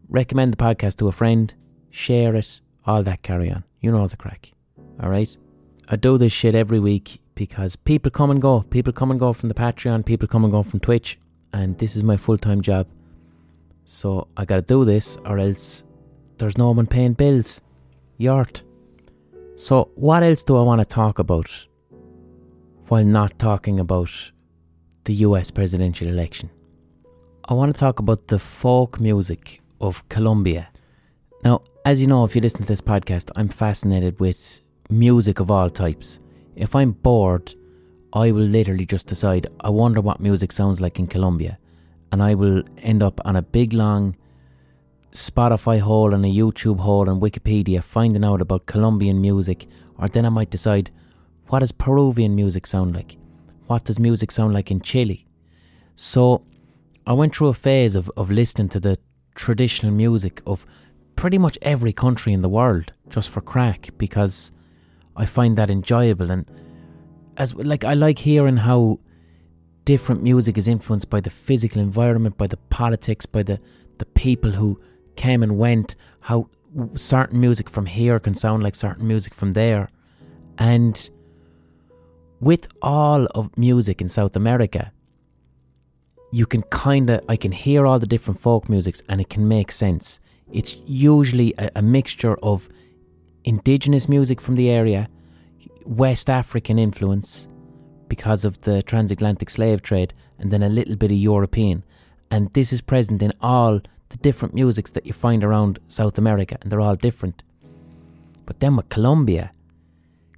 [0.08, 1.54] Recommend the podcast to a friend,
[1.90, 3.64] share it, all that carry on.
[3.80, 4.52] You know the crack.
[5.02, 5.38] Alright?
[5.88, 8.62] I do this shit every week because people come and go.
[8.62, 11.20] People come and go from the Patreon, people come and go from Twitch,
[11.54, 12.88] and this is my full time job.
[13.86, 15.84] So I gotta do this or else
[16.38, 17.62] there's no one paying bills.
[18.20, 18.62] Yart.
[19.60, 21.50] So what else do I want to talk about
[22.88, 24.10] while not talking about
[25.04, 26.50] the US presidential election.
[27.44, 30.70] I want to talk about the folk music of Colombia.
[31.44, 35.52] Now, as you know, if you listen to this podcast, I'm fascinated with music of
[35.52, 36.22] all types.
[36.56, 37.54] If I'm bored,
[38.14, 41.58] I will literally just decide, I wonder what music sounds like in Colombia.
[42.14, 44.16] And I will end up on a big long
[45.12, 49.68] Spotify hole and a YouTube hole and Wikipedia finding out about Colombian music.
[49.98, 50.92] Or then I might decide,
[51.48, 53.18] what does Peruvian music sound like?
[53.70, 55.28] what does music sound like in Chile?
[55.96, 56.44] So
[57.06, 58.98] I went through a phase of, of listening to the
[59.36, 60.66] traditional music of
[61.16, 62.92] pretty much every country in the world.
[63.10, 64.52] just for crack because
[65.16, 66.50] I find that enjoyable and
[67.38, 69.00] as like I like hearing how
[69.86, 73.60] different music is influenced by the physical environment, by the politics, by the
[74.00, 74.80] the people who
[75.20, 76.50] came and went, how
[76.96, 79.90] certain music from here can sound like certain music from there.
[80.58, 80.96] And
[82.40, 84.92] with all of music in South America,
[86.32, 89.48] you can kind of, I can hear all the different folk musics and it can
[89.48, 90.20] make sense.
[90.52, 92.70] It's usually a, a mixture of
[93.44, 95.10] indigenous music from the area,
[95.86, 97.48] West African influence
[98.08, 101.84] because of the transatlantic slave trade, and then a little bit of European.
[102.32, 106.58] And this is present in all the different musics that you find around South America,
[106.62, 107.44] and they're all different.
[108.46, 109.52] But then with Colombia,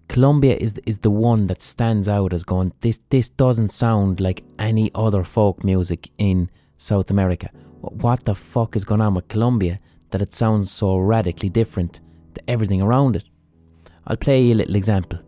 [0.07, 2.73] Colombia is is the one that stands out as going.
[2.81, 7.49] This this doesn't sound like any other folk music in South America.
[7.79, 12.01] What the fuck is going on with Colombia that it sounds so radically different
[12.35, 13.23] to everything around it?
[14.05, 15.19] I'll play you a little example.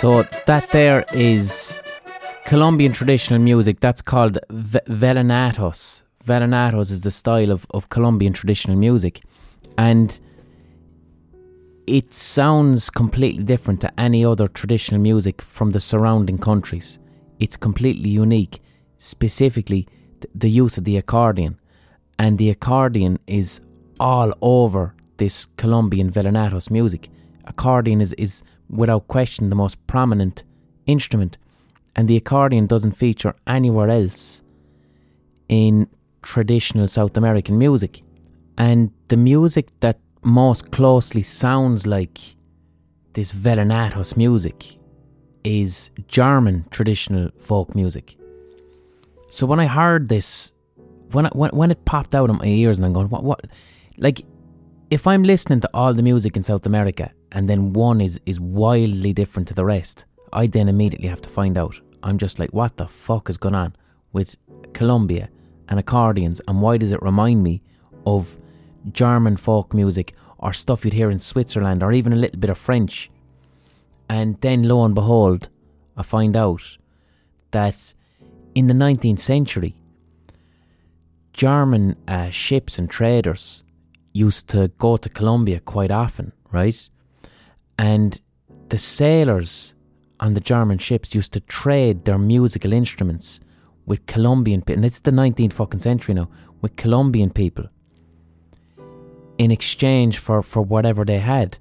[0.00, 1.82] So that there is
[2.44, 3.80] Colombian traditional music.
[3.80, 6.04] That's called v- vallenatos.
[6.24, 9.22] Vallenatos is the style of, of Colombian traditional music,
[9.76, 10.20] and
[11.88, 17.00] it sounds completely different to any other traditional music from the surrounding countries.
[17.40, 18.60] It's completely unique,
[18.98, 19.88] specifically
[20.20, 21.58] th- the use of the accordion,
[22.20, 23.60] and the accordion is
[23.98, 27.08] all over this Colombian vallenatos music.
[27.46, 30.44] Accordion is, is without question the most prominent
[30.86, 31.38] instrument,
[31.96, 34.42] and the accordion doesn't feature anywhere else
[35.48, 35.88] in
[36.22, 38.02] traditional South American music.
[38.56, 42.18] And the music that most closely sounds like
[43.12, 44.76] this vallenatos music
[45.44, 48.16] is German traditional folk music.
[49.30, 50.52] So when I heard this,
[51.12, 53.46] when I, when when it popped out of my ears, and I'm going, what what,
[53.96, 54.24] like,
[54.90, 58.40] if I'm listening to all the music in South America and then one is is
[58.40, 61.80] wildly different to the rest, I then immediately have to find out.
[62.02, 63.74] I'm just like, what the fuck is going on
[64.12, 64.36] with
[64.72, 65.28] Colombia
[65.68, 67.62] and accordions, and why does it remind me
[68.06, 68.38] of
[68.92, 72.58] German folk music or stuff you'd hear in Switzerland or even a little bit of
[72.58, 73.10] French?
[74.08, 75.48] And then lo and behold,
[75.96, 76.78] I find out
[77.50, 77.94] that
[78.54, 79.74] in the 19th century,
[81.32, 83.62] German uh, ships and traders
[84.12, 86.88] used to go to Colombia quite often, right?
[87.78, 88.20] And
[88.68, 89.74] the sailors
[90.20, 93.40] on the German ships used to trade their musical instruments
[93.86, 94.78] with Colombian people.
[94.78, 96.28] And it's the 19th fucking century now,
[96.60, 97.66] with Colombian people
[99.38, 101.58] in exchange for, for whatever they had.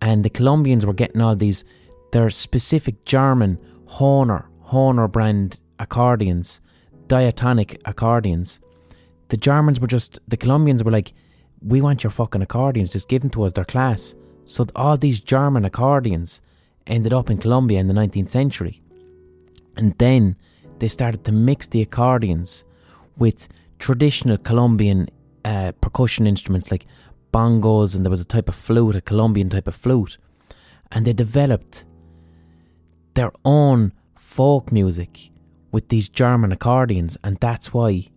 [0.00, 1.64] And the Colombians were getting all these,
[2.12, 3.58] their specific German
[3.88, 6.60] Hohner, Hohner brand accordions,
[7.08, 8.60] diatonic accordions.
[9.28, 11.14] The Germans were just, the Colombians were like,
[11.62, 14.14] we want your fucking accordions, just give them to us, their class.
[14.46, 16.40] So all these German accordions
[16.86, 18.82] ended up in Colombia in the 19th century.
[19.76, 20.36] And then
[20.78, 22.64] they started to mix the accordions
[23.16, 25.08] with traditional Colombian
[25.44, 26.86] uh, percussion instruments like
[27.32, 30.18] bongos, and there was a type of flute, a Colombian type of flute.
[30.92, 31.84] And they developed
[33.14, 35.30] their own folk music
[35.72, 38.08] with these German accordions, and that's why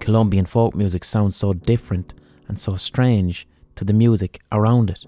[0.00, 2.14] Colombian folk music sounds so different
[2.48, 5.04] and so strange to the music around it.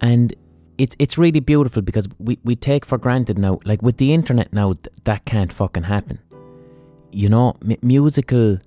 [0.00, 0.34] And
[0.78, 4.52] it's it's really beautiful because we, we take for granted now, like with the internet
[4.52, 6.18] now, th- that can't fucking happen.
[7.12, 8.58] You know, m- musical,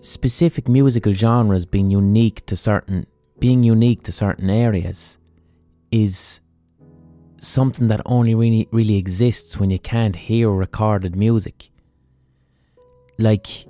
[0.00, 3.06] specific musical genres being unique to certain,
[3.38, 5.18] being unique to certain areas,
[5.90, 6.40] is
[7.38, 11.70] something that only really really exists when you can't hear recorded music.
[13.18, 13.66] Like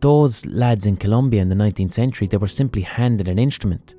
[0.00, 3.94] those lads in Colombia in the 19th century, they were simply handed an instrument.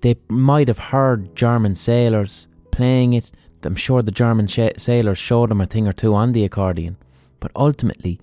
[0.00, 3.30] They might have heard German sailors playing it.
[3.62, 6.96] I'm sure the German sh- sailors showed them a thing or two on the accordion.
[7.38, 8.20] But ultimately,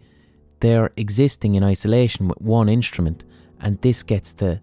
[0.60, 3.24] they're existing in isolation with one instrument,
[3.62, 4.60] and this gets the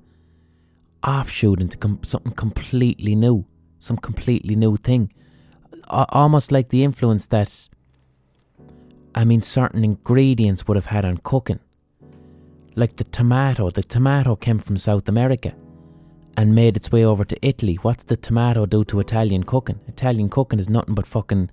[1.03, 3.47] offshoot into com- something completely new,
[3.78, 5.11] some completely new thing.
[5.84, 7.70] A- almost like the influence that,
[9.14, 11.61] I mean, certain ingredients would have had on cooking
[12.77, 13.70] like the tomato.
[13.70, 15.55] The tomato came from South America
[16.37, 17.77] and made its way over to Italy.
[17.83, 19.81] What's the tomato do to Italian cooking?
[19.89, 21.51] Italian cooking is nothing but fucking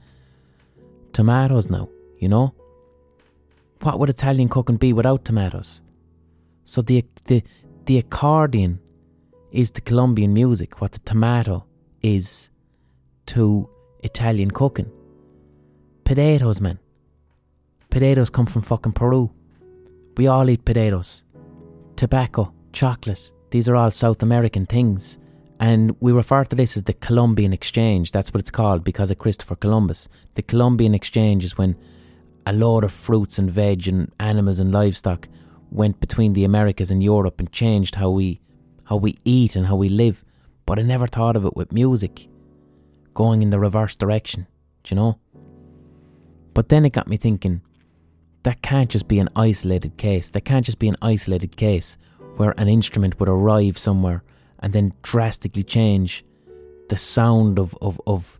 [1.13, 2.53] tomatoes now, you know?
[3.81, 5.81] What would Italian cooking be without tomatoes?
[6.65, 7.43] So the the
[7.85, 8.79] the accordion
[9.51, 11.65] is the Colombian music, what the tomato
[12.01, 12.49] is
[13.27, 13.69] to
[14.03, 14.91] Italian cooking.
[16.05, 16.79] potatoes, man.
[17.89, 19.31] Potatoes come from fucking Peru.
[20.15, 21.23] We all eat potatoes.
[21.95, 25.17] Tobacco, chocolate, these are all South American things.
[25.59, 28.11] And we refer to this as the Columbian Exchange.
[28.11, 30.09] That's what it's called because of Christopher Columbus.
[30.35, 31.75] The Columbian Exchange is when
[32.45, 35.27] a load of fruits and veg and animals and livestock
[35.71, 38.41] went between the Americas and Europe and changed how we
[38.85, 40.23] how we eat and how we live.
[40.65, 42.27] But I never thought of it with music
[43.13, 44.47] going in the reverse direction,
[44.83, 45.19] do you know?
[46.53, 47.61] But then it got me thinking
[48.43, 50.29] that can't just be an isolated case.
[50.29, 51.97] That can't just be an isolated case
[52.35, 54.23] where an instrument would arrive somewhere
[54.59, 56.23] and then drastically change
[56.89, 58.39] the sound of, of, of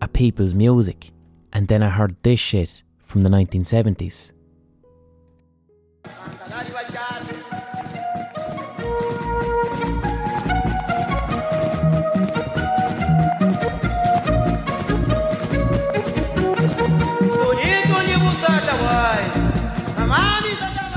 [0.00, 1.10] a people's music.
[1.52, 4.32] And then I heard this shit from the 1970s.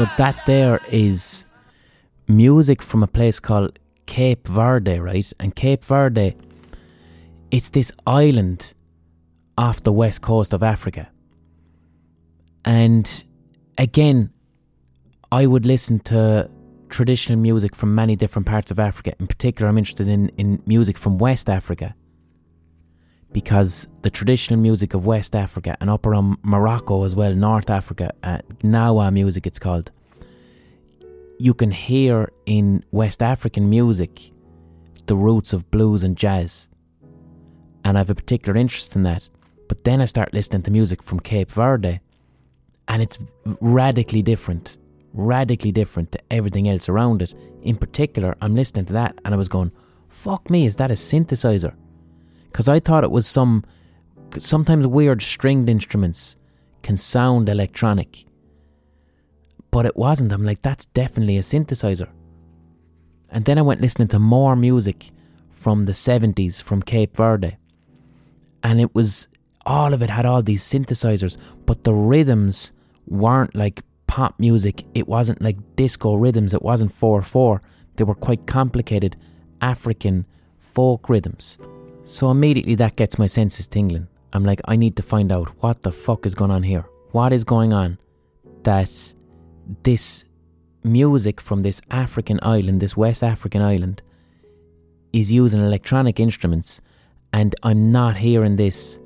[0.01, 1.45] So that there is
[2.27, 3.77] music from a place called
[4.07, 5.31] Cape Verde, right?
[5.39, 6.35] And Cape Verde,
[7.51, 8.73] it's this island
[9.59, 11.07] off the west coast of Africa.
[12.65, 13.23] And
[13.77, 14.31] again,
[15.31, 16.49] I would listen to
[16.89, 19.13] traditional music from many different parts of Africa.
[19.19, 21.93] In particular, I'm interested in, in music from West Africa
[23.33, 28.13] because the traditional music of West Africa and up around Morocco as well, North Africa,
[28.23, 29.91] uh, Gnawa music it's called,
[31.39, 34.31] you can hear in West African music
[35.07, 36.67] the roots of blues and jazz.
[37.83, 39.29] And I have a particular interest in that.
[39.67, 42.01] But then I start listening to music from Cape Verde,
[42.87, 43.17] and it's
[43.61, 44.77] radically different,
[45.13, 47.33] radically different to everything else around it.
[47.63, 49.71] In particular, I'm listening to that and I was going,
[50.09, 51.73] fuck me, is that a synthesizer?
[52.51, 53.63] Because I thought it was some.
[54.37, 56.35] Sometimes weird stringed instruments
[56.83, 58.25] can sound electronic.
[59.71, 60.31] But it wasn't.
[60.31, 62.09] I'm like, that's definitely a synthesizer.
[63.29, 65.11] And then I went listening to more music
[65.51, 67.57] from the 70s from Cape Verde.
[68.63, 69.27] And it was.
[69.63, 71.37] All of it had all these synthesizers,
[71.67, 72.71] but the rhythms
[73.05, 74.83] weren't like pop music.
[74.95, 76.55] It wasn't like disco rhythms.
[76.55, 77.61] It wasn't 4 4.
[77.95, 79.15] They were quite complicated
[79.61, 80.25] African
[80.57, 81.59] folk rhythms.
[82.03, 84.07] So immediately that gets my senses tingling.
[84.33, 86.85] I'm like, I need to find out what the fuck is going on here.
[87.11, 87.97] What is going on
[88.63, 89.13] that
[89.83, 90.25] this
[90.83, 94.01] music from this African island, this West African island,
[95.13, 96.81] is using electronic instruments,
[97.33, 98.99] and I'm not hearing this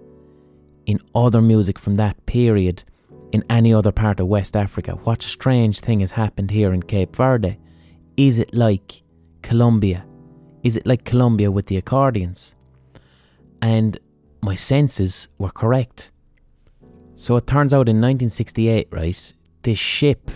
[0.86, 2.84] in other music from that period
[3.32, 4.94] in any other part of West Africa.
[5.04, 7.58] What strange thing has happened here in Cape Verde?
[8.18, 9.02] Is it like
[9.42, 10.06] Colombia?
[10.64, 12.55] Is it like Colombia with the accordions?
[13.62, 13.98] And
[14.42, 16.12] my senses were correct.
[17.16, 19.34] So it turns out in 1968, right,
[19.64, 20.32] this ship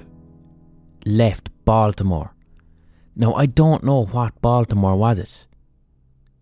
[1.06, 2.34] left Baltimore.
[3.16, 5.46] Now, I don't know what Baltimore was it.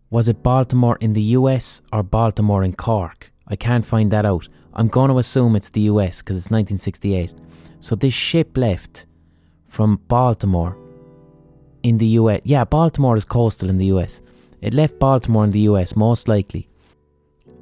[0.09, 3.31] Was it Baltimore in the US or Baltimore in Cork?
[3.47, 4.47] I can't find that out.
[4.73, 7.33] I'm going to assume it's the US because it's 1968.
[7.79, 9.05] So this ship left
[9.67, 10.77] from Baltimore
[11.83, 12.41] in the US.
[12.43, 14.21] Yeah, Baltimore is coastal in the US.
[14.61, 16.69] It left Baltimore in the US, most likely,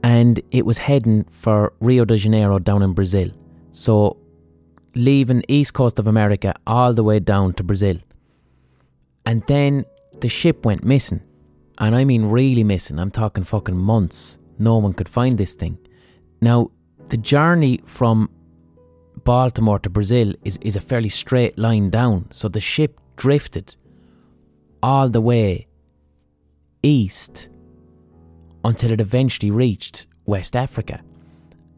[0.04, 3.30] and it was heading for Rio de Janeiro down in Brazil.
[3.72, 4.18] So,
[4.94, 7.98] leaving east coast of America all the way down to Brazil.
[9.26, 9.86] And then
[10.22, 11.22] the ship went missing.
[11.78, 13.00] And I mean really missing.
[13.00, 14.38] I'm talking fucking months.
[14.58, 15.78] No one could find this thing.
[16.40, 16.72] Now,
[17.08, 18.30] the journey from
[19.24, 22.30] Baltimore to Brazil is, is a fairly straight line down.
[22.32, 23.76] So the ship drifted
[24.82, 25.65] all the way
[26.86, 27.50] east
[28.64, 31.02] until it eventually reached West Africa.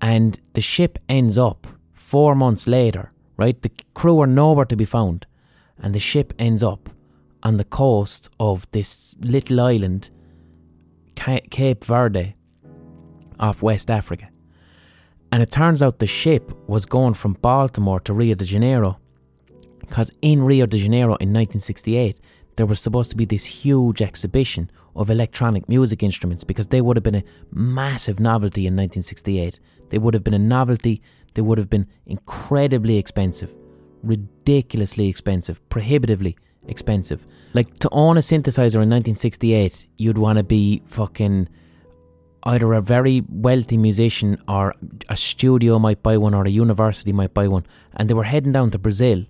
[0.01, 3.59] And the ship ends up four months later, right?
[3.61, 5.25] The crew are nowhere to be found.
[5.79, 6.89] And the ship ends up
[7.43, 10.09] on the coast of this little island,
[11.15, 12.35] Cape Verde,
[13.39, 14.29] off West Africa.
[15.31, 18.99] And it turns out the ship was going from Baltimore to Rio de Janeiro
[19.79, 22.19] because in Rio de Janeiro in 1968,
[22.57, 26.97] there was supposed to be this huge exhibition of electronic music instruments because they would
[26.97, 29.59] have been a massive novelty in 1968.
[29.89, 31.01] They would have been a novelty,
[31.35, 33.53] they would have been incredibly expensive,
[34.03, 36.35] ridiculously expensive, prohibitively
[36.67, 37.25] expensive.
[37.53, 41.47] Like to own a synthesizer in 1968, you'd want to be fucking
[42.43, 44.73] either a very wealthy musician or
[45.09, 47.67] a studio might buy one or a university might buy one.
[47.95, 49.25] And they were heading down to Brazil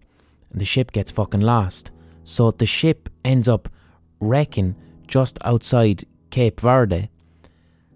[0.52, 1.92] and the ship gets fucking lost.
[2.28, 3.70] So the ship ends up
[4.20, 4.76] wrecking
[5.08, 7.10] just outside Cape Verde.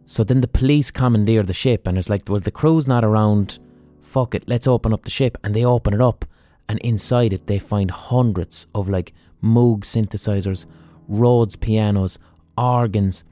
[0.06, 3.60] So then the police commandeer the ship, and it's like, well, the crew's not around.
[4.02, 5.38] Fuck it, let's open up the ship.
[5.44, 6.24] And they open it up,
[6.70, 9.12] and inside it, they find hundreds of like
[9.44, 10.66] Moog synthesizers,
[11.10, 12.18] Rhodes pianos,
[12.58, 13.26] organs,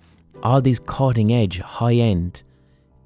[0.43, 2.43] all these cutting edge, high end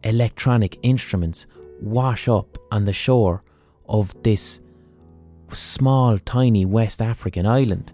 [0.03, 1.45] electronic instruments
[1.79, 3.43] wash up on the shore
[3.87, 4.61] of this
[5.53, 7.93] small, tiny West African island.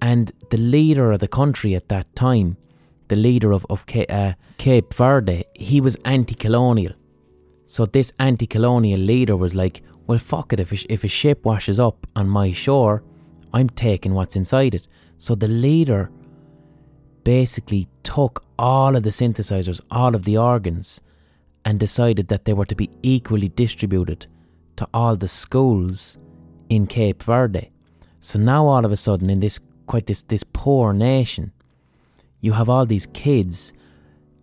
[0.00, 2.56] And the leader of the country at that time,
[3.08, 6.92] the leader of, of uh, Cape Verde, he was anti colonial.
[7.66, 11.44] So this anti colonial leader was like, well, fuck it, if a, if a ship
[11.44, 13.02] washes up on my shore,
[13.52, 14.86] I'm taking what's inside it.
[15.16, 16.10] So the leader
[17.24, 21.00] basically took all of the synthesizers, all of the organs,
[21.64, 24.26] and decided that they were to be equally distributed
[24.76, 26.18] to all the schools
[26.68, 27.70] in Cape Verde.
[28.20, 31.52] So now all of a sudden in this quite this this poor nation,
[32.40, 33.72] you have all these kids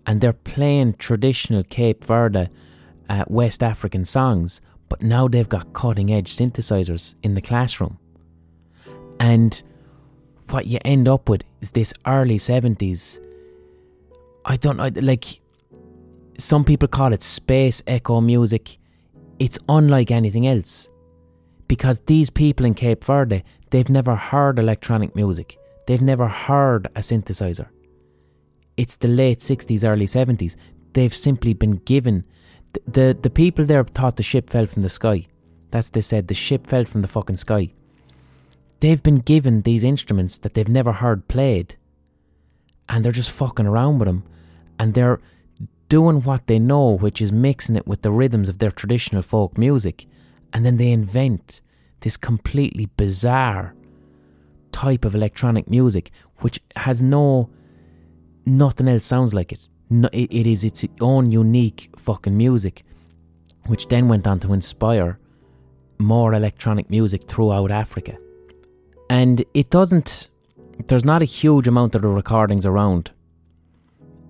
[0.05, 2.49] and they're playing traditional Cape Verde
[3.09, 7.97] uh, West African songs, but now they've got cutting edge synthesizers in the classroom.
[9.19, 9.61] And
[10.49, 13.19] what you end up with is this early 70s.
[14.45, 15.41] I don't know, like,
[16.38, 18.78] some people call it space echo music.
[19.39, 20.89] It's unlike anything else.
[21.68, 25.57] Because these people in Cape Verde, they've never heard electronic music,
[25.88, 27.68] they've never heard a synthesizer.
[28.78, 30.55] It's the late 60s, early 70s.
[30.93, 32.26] They've simply been given.
[32.74, 35.28] The, the, the people there thought the ship fell from the sky.
[35.72, 37.74] That's they said, the ship fell from the fucking sky.
[38.80, 41.78] They've been given these instruments that they've never heard played,
[42.89, 44.24] and they're just fucking around with them,
[44.78, 45.22] and they're
[45.89, 49.57] doing what they know, which is mixing it with the rhythms of their traditional folk
[49.57, 50.05] music,
[50.56, 51.60] and then they invent
[51.99, 53.76] this completely bizarre
[54.72, 57.49] type of electronic music which has no
[58.45, 59.68] nothing else sounds like it.
[59.89, 62.86] No, it, it is its own unique fucking music,
[63.66, 65.18] which then went on to inspire
[65.97, 68.18] more electronic music throughout Africa.
[69.10, 70.30] And it doesn't,
[70.88, 73.12] there's not a huge amount of the recordings around.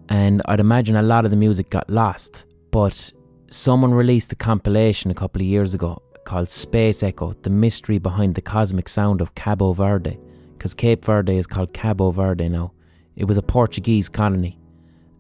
[0.10, 2.46] And I'd imagine a lot of the music got lost.
[2.72, 3.14] But
[3.50, 8.36] someone released a compilation a couple of years ago called Space Echo The Mystery Behind
[8.36, 10.20] the Cosmic Sound of Cabo Verde.
[10.58, 12.72] Because Cape Verde is called Cabo Verde now.
[13.16, 14.60] It was a Portuguese colony.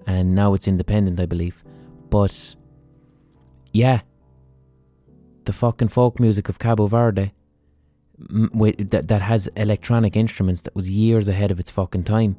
[0.08, 1.64] And now it's independent, I believe.
[2.10, 2.56] But
[3.72, 4.02] yeah,
[5.46, 7.34] the fucking folk music of Cabo Verde
[8.18, 12.38] that that has electronic instruments that was years ahead of its fucking time.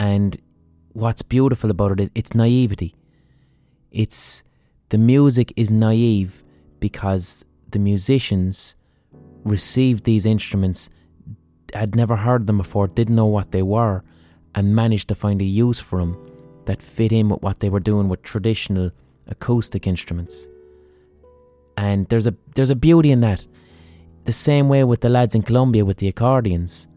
[0.00, 0.36] And
[0.92, 2.94] what's beautiful about it is its naivety.
[3.90, 4.42] It's
[4.88, 6.42] the music is naive
[6.80, 7.44] because
[7.76, 8.74] the musicians
[9.44, 10.88] received these instruments,
[11.74, 14.02] had never heard them before, didn't know what they were,
[14.54, 16.16] and managed to find a use for them
[16.64, 18.90] that fit in with what they were doing with traditional
[19.26, 20.48] acoustic instruments.
[21.76, 23.46] And there's a there's a beauty in that
[24.24, 26.88] the same way with the lads in Colombia with the accordions.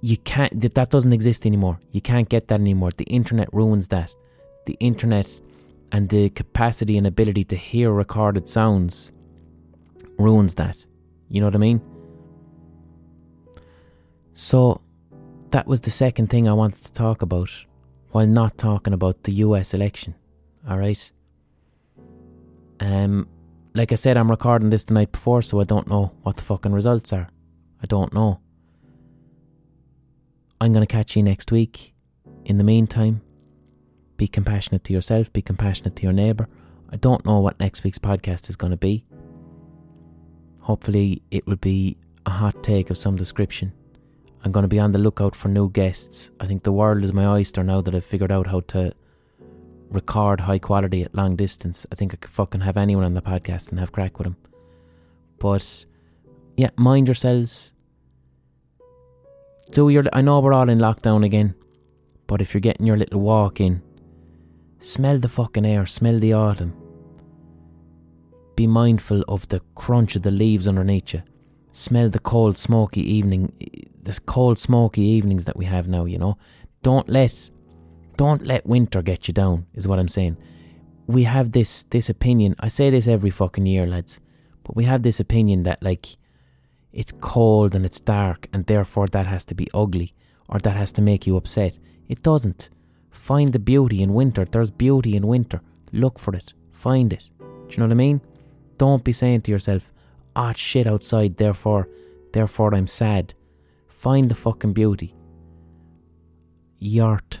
[0.00, 1.78] You can't that that doesn't exist anymore.
[1.92, 2.90] You can't get that anymore.
[2.96, 4.12] The internet ruins that.
[4.66, 5.40] The internet
[5.92, 9.12] and the capacity and ability to hear recorded sounds
[10.18, 10.84] ruins that.
[11.28, 11.80] You know what I mean?
[14.34, 14.80] So
[15.50, 17.50] that was the second thing I wanted to talk about
[18.10, 20.14] while not talking about the US election.
[20.68, 21.10] All right?
[22.80, 23.28] Um
[23.74, 26.42] like I said, I'm recording this the night before, so I don't know what the
[26.42, 27.28] fucking results are.
[27.82, 28.40] I don't know.
[30.60, 31.92] I'm going to catch you next week.
[32.46, 33.20] In the meantime,
[34.16, 36.48] be compassionate to yourself, be compassionate to your neighbour.
[36.90, 39.04] I don't know what next week's podcast is going to be.
[40.66, 41.96] Hopefully, it will be
[42.26, 43.72] a hot take of some description.
[44.42, 46.32] I'm going to be on the lookout for new guests.
[46.40, 48.92] I think the world is my oyster now that I've figured out how to
[49.90, 51.86] record high quality at long distance.
[51.92, 54.36] I think I could fucking have anyone on the podcast and have crack with them.
[55.38, 55.86] But
[56.56, 57.72] yeah, mind yourselves.
[59.70, 60.02] Do your.
[60.12, 61.54] I know we're all in lockdown again,
[62.26, 63.82] but if you're getting your little walk in,
[64.80, 66.85] smell the fucking air, smell the autumn.
[68.56, 71.22] Be mindful of the crunch of the leaves underneath you.
[71.72, 73.52] Smell the cold, smoky evening,
[74.02, 76.06] this cold, smoky evenings that we have now.
[76.06, 76.38] You know,
[76.82, 77.50] don't let
[78.16, 80.38] don't let winter get you down, is what I'm saying.
[81.06, 82.56] We have this this opinion.
[82.58, 84.20] I say this every fucking year, lads,
[84.64, 86.16] but we have this opinion that like
[86.94, 90.14] it's cold and it's dark, and therefore that has to be ugly
[90.48, 91.78] or that has to make you upset.
[92.08, 92.70] It doesn't.
[93.10, 94.44] Find the beauty in winter.
[94.44, 95.60] There's beauty in winter.
[95.92, 96.54] Look for it.
[96.72, 97.28] Find it.
[97.38, 98.20] Do you know what I mean?
[98.78, 99.90] Don't be saying to yourself,
[100.34, 101.88] "Ah, oh, shit outside, therefore,
[102.32, 103.34] therefore I'm sad."
[103.88, 105.14] Find the fucking beauty.
[106.78, 107.40] Yart.